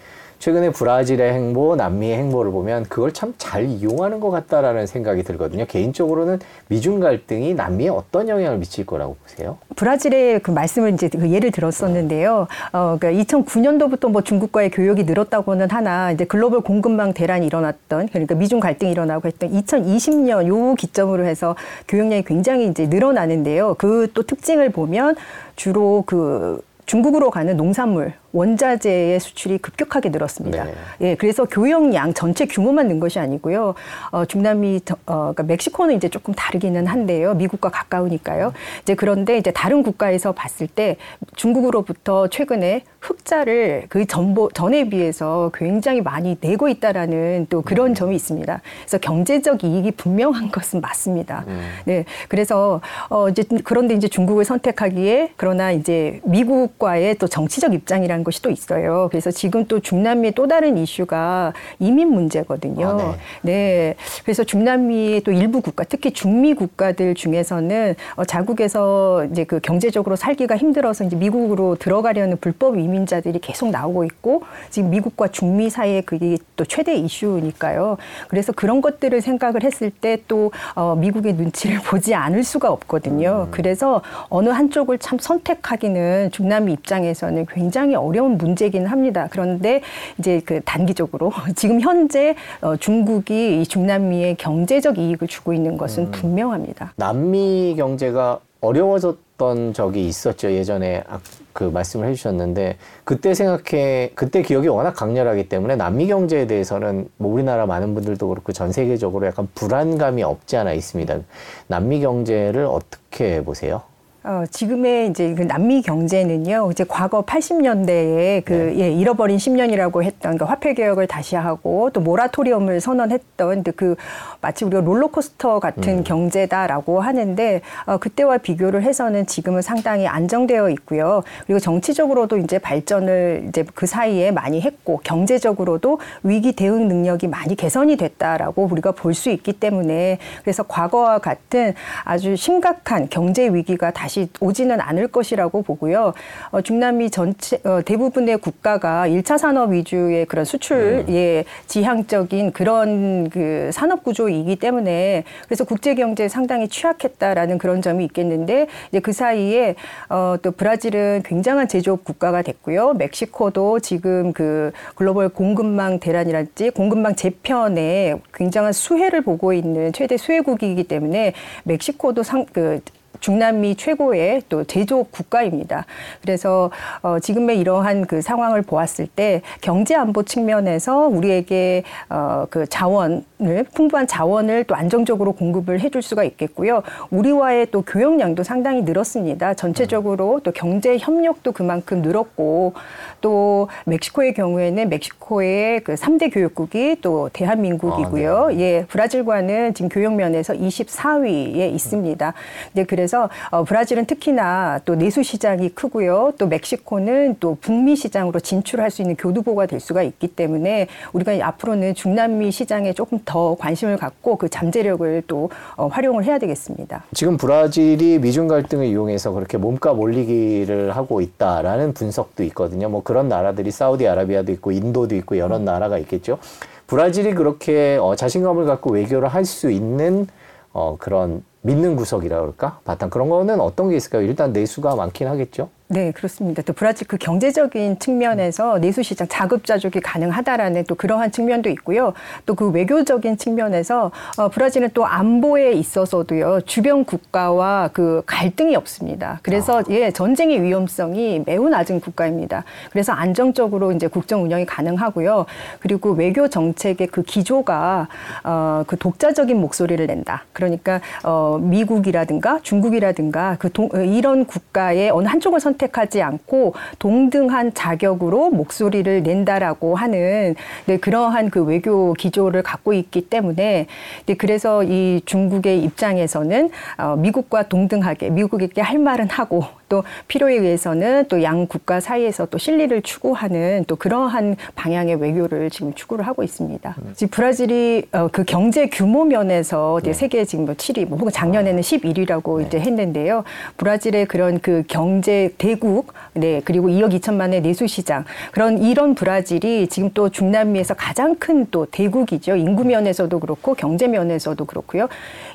최근에 0.40 0.70
브라질의 0.70 1.34
행보, 1.34 1.76
남미의 1.76 2.16
행보를 2.16 2.50
보면 2.50 2.84
그걸 2.84 3.12
참 3.12 3.34
잘 3.38 3.64
이용하는 3.66 4.20
것 4.20 4.30
같다라는 4.30 4.86
생각이 4.86 5.22
들거든요. 5.22 5.64
개인적으로는 5.66 6.40
미중 6.68 7.00
갈등이 7.00 7.54
남미에 7.54 7.88
어떤 7.88 8.28
영향을 8.28 8.58
미칠 8.58 8.84
거라고 8.86 9.16
보세요? 9.22 9.58
브라질의 9.76 10.40
그 10.40 10.50
말씀을 10.50 10.92
이제 10.94 11.08
그 11.08 11.30
예를 11.30 11.50
들었었는데요. 11.50 12.46
어, 12.72 12.96
그러니까 12.98 13.22
2009년도부터 13.24 14.10
뭐 14.10 14.22
중국과의 14.22 14.70
교역이 14.70 15.04
늘었다고는 15.04 15.70
하나 15.70 16.12
이제 16.12 16.24
글로벌 16.24 16.60
공급망 16.62 17.12
대란이 17.12 17.46
일어났던 17.46 18.08
그러니까 18.08 18.34
미중 18.34 18.60
갈등이 18.60 18.90
일어나고 18.92 19.28
했던 19.28 19.50
2020년 19.52 20.46
요 20.48 20.74
기점으로 20.74 21.24
해서 21.24 21.54
교역량이 21.88 22.24
굉장히 22.24 22.66
이제 22.66 22.86
늘어나는데요. 22.86 23.74
그 23.74 24.00
또 24.14 24.22
특징을 24.22 24.70
보면 24.70 25.14
주로 25.56 26.02
그 26.06 26.60
중국으로 26.86 27.30
가는 27.30 27.56
농산물 27.56 28.14
원자재의 28.32 29.18
수출이 29.20 29.58
급격하게 29.58 30.10
늘었습니다. 30.10 30.64
네. 30.64 30.72
예, 31.00 31.14
그래서 31.16 31.44
교역량 31.44 32.14
전체 32.14 32.46
규모만 32.46 32.88
는 32.88 33.00
것이 33.00 33.18
아니고요. 33.18 33.74
어, 34.10 34.24
중남미, 34.24 34.80
저- 34.84 34.94
어, 35.06 35.32
그러니까 35.34 35.42
멕시코는 35.44 35.96
이제 35.96 36.08
조금 36.08 36.32
다르기는 36.34 36.86
한데요. 36.86 37.34
미국과 37.34 37.68
가까우니까요. 37.70 38.52
이제 38.82 38.94
그런데 38.94 39.36
이제 39.36 39.50
다른 39.50 39.82
국가에서 39.82 40.32
봤을 40.32 40.66
때 40.66 40.96
중국으로부터 41.36 42.28
최근에 42.28 42.82
흑자를 43.00 43.84
그 43.88 44.06
전보, 44.06 44.50
전에 44.52 44.88
비해서 44.88 45.50
굉장히 45.54 46.00
많이 46.02 46.36
내고 46.40 46.68
있다라는 46.68 47.46
또 47.50 47.62
그런 47.62 47.94
점이 47.94 48.14
있습니다. 48.16 48.60
그래서 48.80 48.98
경제적 48.98 49.64
이익이 49.64 49.92
분명한 49.92 50.50
것은 50.52 50.80
맞습니다. 50.80 51.44
네. 51.84 52.04
그래서 52.28 52.80
어, 53.08 53.28
이제 53.28 53.42
그런데 53.64 53.94
이제 53.94 54.06
중국을 54.08 54.44
선택하기에 54.44 55.32
그러나 55.36 55.72
이제 55.72 56.20
미국과의 56.24 57.16
또 57.16 57.26
정치적 57.26 57.72
입장이라는 57.74 58.19
것이 58.24 58.42
또 58.42 58.50
있어요. 58.50 59.08
그래서 59.10 59.30
지금 59.30 59.66
또 59.66 59.80
중남미의 59.80 60.32
또 60.32 60.46
다른 60.46 60.78
이슈가 60.78 61.52
이민 61.78 62.08
문제거든요. 62.08 62.86
아, 62.86 63.16
네. 63.42 63.94
그래서 64.24 64.44
중남미의 64.44 65.22
또 65.22 65.32
일부 65.32 65.60
국가, 65.60 65.84
특히 65.84 66.12
중미 66.12 66.54
국가들 66.54 67.14
중에서는 67.14 67.94
어, 68.16 68.24
자국에서 68.24 69.26
이제 69.30 69.44
그 69.44 69.60
경제적으로 69.60 70.16
살기가 70.16 70.56
힘들어서 70.56 71.04
이제 71.04 71.16
미국으로 71.16 71.76
들어가려는 71.76 72.36
불법 72.38 72.78
이민자들이 72.78 73.38
계속 73.40 73.70
나오고 73.70 74.04
있고 74.04 74.42
지금 74.70 74.90
미국과 74.90 75.28
중미 75.28 75.70
사이에 75.70 76.02
그게 76.02 76.36
또 76.56 76.64
최대 76.64 76.94
이슈니까요. 76.94 77.96
그래서 78.28 78.52
그런 78.52 78.80
것들을 78.80 79.20
생각을 79.20 79.62
했을 79.64 79.90
때또 79.90 80.52
어, 80.74 80.94
미국의 80.96 81.34
눈치를 81.34 81.80
보지 81.88 82.14
않을 82.14 82.44
수가 82.44 82.70
없거든요. 82.70 83.48
그래서 83.50 84.02
어느 84.28 84.48
한쪽을 84.48 84.98
참 84.98 85.18
선택하기는 85.18 86.30
중남미 86.32 86.72
입장에서는 86.72 87.46
굉장히 87.46 87.94
어려운 87.94 88.09
문제긴 88.18 88.86
합니다. 88.86 89.28
그런데 89.30 89.82
이제 90.18 90.40
그 90.44 90.60
단기적으로 90.64 91.32
지금 91.54 91.80
현재 91.80 92.34
어, 92.60 92.76
중국이 92.76 93.60
이 93.60 93.66
중남미에 93.66 94.34
경제적 94.34 94.98
이익을 94.98 95.28
주고 95.28 95.52
있는 95.52 95.76
것은 95.76 96.10
분명합니다. 96.10 96.92
남미 96.96 97.74
경제가 97.76 98.40
어려워졌던 98.60 99.72
적이 99.72 100.06
있었죠. 100.06 100.52
예전에 100.52 101.02
아- 101.08 101.18
그 101.52 101.64
말씀을 101.64 102.08
해주셨는데 102.08 102.76
그때 103.04 103.34
생각해 103.34 104.12
그때 104.14 104.42
기억이 104.42 104.68
워낙 104.68 104.92
강렬하기 104.92 105.48
때문에 105.48 105.76
남미 105.76 106.06
경제에 106.06 106.46
대해서는 106.46 107.08
뭐 107.16 107.32
우리나라 107.32 107.66
많은 107.66 107.94
분들도 107.94 108.28
그렇고 108.28 108.52
전 108.52 108.70
세계적으로 108.72 109.26
약간 109.26 109.48
불안감이 109.54 110.22
없지 110.22 110.56
않아 110.56 110.72
있습니다. 110.72 111.18
남미 111.66 112.00
경제를 112.00 112.66
어떻게 112.66 113.42
보세요? 113.42 113.82
어, 114.22 114.44
지금의 114.50 115.08
이제 115.08 115.32
그 115.34 115.42
남미 115.42 115.80
경제는요, 115.80 116.68
이제 116.72 116.84
과거 116.86 117.22
80년대에 117.22 118.44
그, 118.44 118.74
예, 118.78 118.90
잃어버린 118.90 119.38
10년이라고 119.38 120.02
했던 120.02 120.36
그 120.36 120.44
화폐 120.44 120.74
개혁을 120.74 121.06
다시 121.06 121.36
하고 121.36 121.88
또 121.94 122.02
모라토리엄을 122.02 122.80
선언했던 122.82 123.64
그 123.76 123.96
마치 124.42 124.66
우리가 124.66 124.82
롤러코스터 124.82 125.58
같은 125.58 126.04
경제다라고 126.04 127.00
하는데 127.00 127.62
어, 127.86 127.96
그때와 127.96 128.38
비교를 128.38 128.82
해서는 128.82 129.24
지금은 129.24 129.62
상당히 129.62 130.06
안정되어 130.06 130.68
있고요. 130.70 131.22
그리고 131.46 131.58
정치적으로도 131.58 132.36
이제 132.38 132.58
발전을 132.58 133.46
이제 133.48 133.64
그 133.74 133.86
사이에 133.86 134.32
많이 134.32 134.60
했고 134.60 135.00
경제적으로도 135.02 135.98
위기 136.24 136.52
대응 136.52 136.88
능력이 136.88 137.26
많이 137.28 137.56
개선이 137.56 137.96
됐다라고 137.96 138.68
우리가 138.70 138.92
볼 138.92 139.14
수 139.14 139.28
있기 139.30 139.54
때문에 139.54 140.18
그래서 140.42 140.62
과거와 140.62 141.18
같은 141.18 141.74
아주 142.04 142.36
심각한 142.36 143.08
경제 143.10 143.48
위기가 143.48 143.90
다시 143.90 144.09
다시 144.10 144.28
오지는 144.40 144.80
않을 144.80 145.06
것이라고 145.06 145.62
보고요. 145.62 146.12
어, 146.50 146.60
중남미 146.60 147.10
전체 147.10 147.60
어, 147.62 147.80
대부분의 147.84 148.38
국가가 148.38 149.06
일차 149.06 149.38
산업 149.38 149.70
위주의 149.70 150.26
그런 150.26 150.44
수출에 150.44 151.44
지향적인 151.68 152.50
그런 152.50 153.30
그 153.30 153.70
산업 153.72 154.02
구조이기 154.02 154.56
때문에 154.56 155.22
그래서 155.46 155.62
국제 155.62 155.94
경제에 155.94 156.26
상당히 156.26 156.66
취약했다라는 156.66 157.58
그런 157.58 157.82
점이 157.82 158.04
있겠는데 158.06 158.66
이제 158.88 158.98
그 158.98 159.12
사이에 159.12 159.76
어, 160.08 160.34
또 160.42 160.50
브라질은 160.50 161.22
굉장한 161.24 161.68
제조업 161.68 162.02
국가가 162.02 162.42
됐고요. 162.42 162.94
멕시코도 162.94 163.78
지금 163.78 164.32
그 164.32 164.72
글로벌 164.96 165.28
공급망 165.28 166.00
대란이랄지 166.00 166.70
공급망 166.70 167.14
재편에 167.14 168.16
굉장한 168.34 168.72
수혜를 168.72 169.20
보고 169.20 169.52
있는 169.52 169.92
최대 169.92 170.16
수혜국이기 170.16 170.82
때문에 170.84 171.34
멕시코도 171.62 172.24
상, 172.24 172.44
그 172.52 172.80
중남미 173.20 173.76
최고의 173.76 174.42
또 174.48 174.64
제조업 174.64 175.12
국가입니다. 175.12 175.86
그래서 176.22 176.70
어, 177.02 177.18
지금의 177.18 177.58
이러한 177.58 178.06
그 178.06 178.22
상황을 178.22 178.62
보았을 178.62 179.06
때 179.06 179.42
경제 179.60 179.94
안보 179.94 180.22
측면에서 180.22 181.08
우리에게 181.08 181.82
어, 182.08 182.46
그 182.50 182.66
자원 182.66 183.24
을 183.42 183.64
풍부한 183.72 184.06
자원을 184.06 184.64
또 184.64 184.74
안정적으로 184.74 185.32
공급을 185.32 185.80
해줄 185.80 186.02
수가 186.02 186.24
있겠고요. 186.24 186.82
우리와의 187.10 187.68
또 187.70 187.80
교역량도 187.80 188.42
상당히 188.42 188.82
늘었습니다. 188.82 189.54
전체적으로 189.54 190.40
또 190.44 190.52
경제 190.52 190.98
협력도 190.98 191.52
그만큼 191.52 192.02
늘었고 192.02 192.74
또 193.22 193.68
멕시코의 193.86 194.34
경우에는 194.34 194.90
멕시코의 194.90 195.80
그 195.80 195.94
3대 195.94 196.32
교역국이 196.34 196.96
또 197.00 197.30
대한민국이고요. 197.32 198.36
아, 198.36 198.48
네. 198.48 198.60
예, 198.60 198.84
브라질과는 198.86 199.72
지금 199.72 199.88
교역 199.88 200.14
면에서 200.16 200.52
24위에 200.52 201.72
있습니다. 201.72 202.34
이제 202.72 202.84
그래서 202.84 203.30
어, 203.50 203.64
브라질은 203.64 204.04
특히나 204.04 204.80
또 204.84 204.96
내수 204.96 205.22
시장이 205.22 205.70
크고요. 205.70 206.34
또 206.36 206.46
멕시코는 206.46 207.36
또 207.40 207.56
북미 207.58 207.96
시장으로 207.96 208.38
진출할 208.40 208.90
수 208.90 209.00
있는 209.00 209.16
교두보가 209.16 209.64
될 209.64 209.80
수가 209.80 210.02
있기 210.02 210.28
때문에 210.28 210.88
우리가 211.14 211.32
앞으로는 211.46 211.94
중남미 211.94 212.50
시장에 212.50 212.92
조금 212.92 213.18
더 213.24 213.29
관심을 213.58 213.96
갖고 213.96 214.36
그 214.36 214.48
잠재력을 214.48 215.22
또 215.26 215.50
어, 215.76 215.86
활용을 215.86 216.24
해야 216.24 216.38
되겠습니다. 216.38 217.04
지금 217.14 217.36
브라질이 217.36 218.18
미중 218.18 218.48
갈등을 218.48 218.86
이용해서 218.86 219.32
그렇게 219.32 219.58
몸값 219.58 219.98
올리기를 219.98 220.96
하고 220.96 221.20
있다라는 221.20 221.94
분석도 221.94 222.42
있거든요. 222.44 222.88
뭐 222.88 223.02
그런 223.02 223.28
나라들이 223.28 223.70
사우디아라비아도 223.70 224.52
있고 224.52 224.72
인도도 224.72 225.14
있고 225.16 225.38
여러 225.38 225.58
나라가 225.58 225.98
있겠죠. 225.98 226.38
브라질이 226.86 227.34
그렇게 227.34 227.98
어, 228.00 228.16
자신감을 228.16 228.64
갖고 228.66 228.90
외교를 228.90 229.28
할 229.28 229.44
수 229.44 229.70
있는 229.70 230.26
어, 230.72 230.96
그런 230.98 231.42
믿는 231.62 231.96
구석이라 231.96 232.40
그럴까? 232.40 232.80
바탕 232.84 233.10
그런 233.10 233.28
거는 233.28 233.60
어떤 233.60 233.90
게 233.90 233.96
있을까요? 233.96 234.22
일단 234.22 234.52
내수가 234.52 234.94
많긴 234.96 235.26
하겠죠. 235.28 235.68
네, 235.92 236.12
그렇습니다. 236.12 236.62
또 236.62 236.72
브라질 236.72 237.08
그 237.08 237.16
경제적인 237.16 237.98
측면에서 237.98 238.78
내수 238.78 239.02
시장 239.02 239.26
자급자족이 239.26 239.98
가능하다라는 239.98 240.84
또 240.84 240.94
그러한 240.94 241.32
측면도 241.32 241.68
있고요. 241.70 242.12
또 242.46 242.54
그 242.60 242.68
외교적인 242.68 243.38
측면에서 243.38 244.10
어, 244.36 244.48
브라질은 244.50 244.90
또 244.92 245.06
안보에 245.06 245.72
있어서도요 245.72 246.60
주변 246.66 247.06
국가와 247.06 247.88
그 247.94 248.22
갈등이 248.26 248.76
없습니다. 248.76 249.40
그래서 249.42 249.82
예 249.88 250.10
전쟁의 250.10 250.62
위험성이 250.62 251.42
매우 251.46 251.70
낮은 251.70 252.00
국가입니다. 252.00 252.64
그래서 252.92 253.14
안정적으로 253.14 253.92
이제 253.92 254.08
국정 254.08 254.44
운영이 254.44 254.66
가능하고요. 254.66 255.46
그리고 255.80 256.10
외교 256.10 256.48
정책의 256.48 257.06
그 257.06 257.22
기조가 257.22 258.08
어, 258.44 258.84
그 258.86 258.98
독자적인 258.98 259.58
목소리를 259.58 260.06
낸다. 260.06 260.44
그러니까 260.52 261.00
어, 261.24 261.58
미국이라든가 261.62 262.60
중국이라든가 262.62 263.56
그 263.58 263.72
동, 263.72 263.88
어, 263.94 264.00
이런 264.00 264.44
국가의 264.44 265.10
어느 265.10 265.26
한쪽을 265.28 265.60
선 265.60 265.78
택하지 265.80 266.22
않고 266.22 266.74
동등한 266.98 267.72
자격으로 267.72 268.50
목소리를 268.50 269.22
낸다라고 269.22 269.96
하는 269.96 270.54
네, 270.84 270.98
그러한 270.98 271.50
그 271.50 271.64
외교 271.64 272.12
기조를 272.12 272.62
갖고 272.62 272.92
있기 272.92 273.22
때문에 273.22 273.86
네, 274.26 274.34
그래서 274.34 274.84
이 274.84 275.22
중국의 275.24 275.82
입장에서는 275.82 276.70
어, 276.98 277.16
미국과 277.16 277.64
동등하게 277.64 278.30
미국에게 278.30 278.82
할 278.82 278.98
말은 278.98 279.30
하고 279.30 279.79
또 279.90 280.04
필요에 280.28 280.54
의해서는 280.54 281.26
또 281.28 281.40
양 281.42 281.66
국가 281.66 282.00
사이에서 282.00 282.46
또 282.46 282.58
실리를 282.58 283.00
추구하는 283.02 283.84
또 283.86 283.96
그러한 283.96 284.56
방향의 284.74 285.16
외교를 285.16 285.70
지금 285.70 285.94
추구를 285.94 286.26
하고 286.26 286.42
있습니다. 286.42 286.94
지금 287.14 287.30
브라질이 287.30 288.08
어, 288.12 288.28
그 288.30 288.44
경제 288.44 288.88
규모 288.88 289.24
면에서 289.24 289.98
이제 290.00 290.12
세계 290.12 290.44
지금 290.44 290.66
뭐 290.66 290.74
7위, 290.74 291.06
뭐 291.06 291.16
혹은 291.18 291.32
작년에는 291.32 291.80
11위라고 291.80 292.66
이제 292.66 292.78
했는데요. 292.78 293.44
브라질의 293.78 294.26
그런 294.26 294.60
그 294.60 294.82
경제 294.86 295.54
대국, 295.56 296.12
네 296.34 296.60
그리고 296.64 296.88
2억 296.88 297.18
2천만의 297.18 297.62
내수 297.62 297.86
시장 297.86 298.24
그런 298.52 298.78
이런 298.78 299.14
브라질이 299.14 299.88
지금 299.88 300.10
또 300.14 300.28
중남미에서 300.28 300.94
가장 300.94 301.36
큰 301.36 301.60
또 301.70 301.86
대국이죠. 301.86 302.56
인구 302.56 302.84
면에서도 302.84 303.38
그렇고 303.38 303.74
경제 303.74 304.06
면에서도 304.06 304.64
그렇고요. 304.64 305.08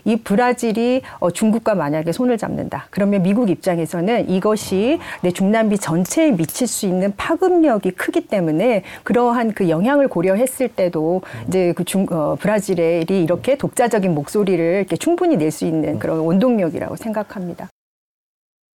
이 0.03 0.15
브라질이 0.17 1.01
어, 1.19 1.31
중국과 1.31 1.75
만약에 1.75 2.11
손을 2.11 2.37
잡는다. 2.37 2.87
그러면 2.89 3.23
미국 3.23 3.49
입장에서는 3.49 4.24
이것이 4.27 4.99
내 5.21 5.31
중남미 5.31 5.77
전체에 5.79 6.31
미칠 6.31 6.67
수 6.67 6.85
있는 6.85 7.13
파급력이 7.15 7.91
크기 7.91 8.27
때문에 8.27 8.83
그러한 9.03 9.53
그 9.53 9.69
영향을 9.69 10.07
고려했을 10.07 10.67
때도 10.69 11.21
이제 11.47 11.73
그 11.75 11.83
중, 11.83 12.05
어, 12.09 12.35
브라질이 12.39 13.05
이렇게 13.23 13.57
독자적인 13.57 14.13
목소리를 14.13 14.63
이렇게 14.79 14.95
충분히 14.95 15.37
낼 15.37 15.51
수 15.51 15.65
있는 15.65 15.99
그런 15.99 16.19
원동력이라고 16.19 16.97
생각합니다. 16.97 17.69